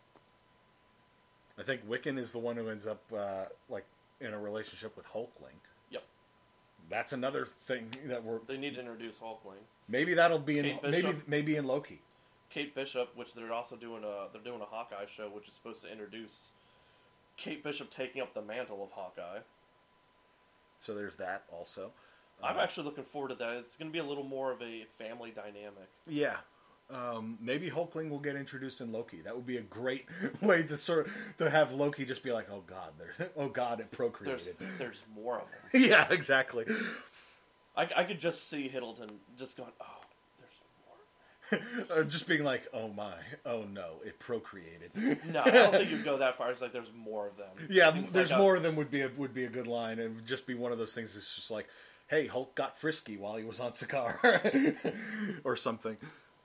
[1.58, 3.84] I think Wiccan is the one who ends up uh, like
[4.20, 5.58] in a relationship with Hulkling.
[5.90, 6.04] Yep.
[6.88, 9.60] That's another thing that we're They need to introduce Hulkling.
[9.88, 12.00] maybe that'll be in maybe maybe in Loki.
[12.50, 15.82] Kate Bishop, which they're also doing a they're doing a Hawkeye show, which is supposed
[15.82, 16.50] to introduce
[17.36, 19.40] Kate Bishop taking up the mantle of Hawkeye.
[20.80, 21.92] So there's that also.
[22.42, 23.56] I'm Uh, actually looking forward to that.
[23.58, 25.88] It's going to be a little more of a family dynamic.
[26.06, 26.36] Yeah.
[26.88, 29.20] Um, maybe Hulkling will get introduced in Loki.
[29.20, 30.06] That would be a great
[30.40, 33.92] way to sort to have Loki just be like, "Oh God, there, oh God, it
[33.92, 35.82] There's procreated." there's more of them.
[35.88, 36.64] yeah, exactly.
[37.76, 39.99] I, I could just see Hiddleston just going, oh, there's
[42.08, 43.12] just being like, "Oh my,
[43.46, 44.90] oh no, it procreated."
[45.32, 46.50] No, I don't think you'd go that far.
[46.50, 47.48] It's like there's more of them.
[47.68, 49.66] yeah, Seems there's like a- more of them would be a, would be a good
[49.66, 51.14] line, and would just be one of those things.
[51.14, 51.66] That's just like,
[52.08, 54.76] "Hey, Hulk got frisky while he was on Sakaar,"
[55.44, 55.96] or something.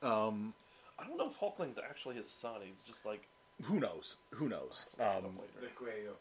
[0.04, 0.54] Um,
[1.00, 2.62] I don't know if Hulkling's actually his son.
[2.64, 3.28] He's just like
[3.64, 4.18] who knows?
[4.32, 4.86] Who knows?
[5.00, 5.62] Um, up later.
[5.62, 6.14] The Cuello.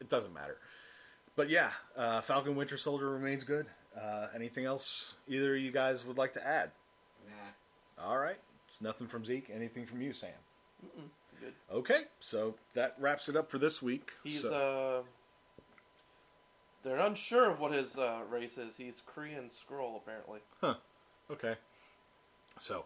[0.00, 0.56] it doesn't matter.
[1.36, 3.66] But yeah, uh, Falcon Winter Soldier remains good.
[4.00, 6.70] Uh, anything else either of you guys would like to add?
[7.26, 8.04] Nah.
[8.04, 8.38] All right.
[8.68, 9.50] It's nothing from Zeke.
[9.52, 10.30] Anything from you, Sam?
[11.40, 11.54] good.
[11.72, 12.02] Okay.
[12.20, 14.12] So that wraps it up for this week.
[14.24, 15.06] He's So- uh,
[16.82, 18.76] they're unsure of what his uh, race is.
[18.76, 20.40] He's Kree and Skrull, apparently.
[20.60, 20.74] Huh.
[21.30, 21.56] Okay.
[22.58, 22.84] So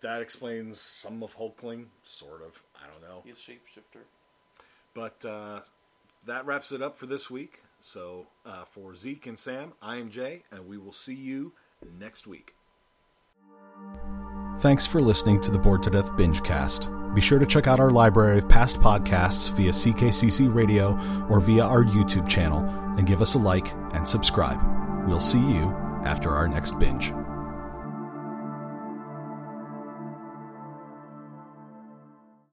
[0.00, 2.62] that explains some of Hulkling, sort of.
[2.74, 3.22] I don't know.
[3.24, 4.02] He's a shapeshifter.
[4.94, 5.60] But uh,
[6.26, 7.62] that wraps it up for this week.
[7.78, 11.52] So uh, for Zeke and Sam, I am Jay, and we will see you
[11.98, 12.54] next week.
[14.60, 17.14] Thanks for listening to the Bored to Death Bingecast.
[17.14, 20.98] Be sure to check out our library of past podcasts via CKCC Radio
[21.30, 22.58] or via our YouTube channel
[22.98, 24.60] and give us a like and subscribe.
[25.08, 27.10] We'll see you after our next binge.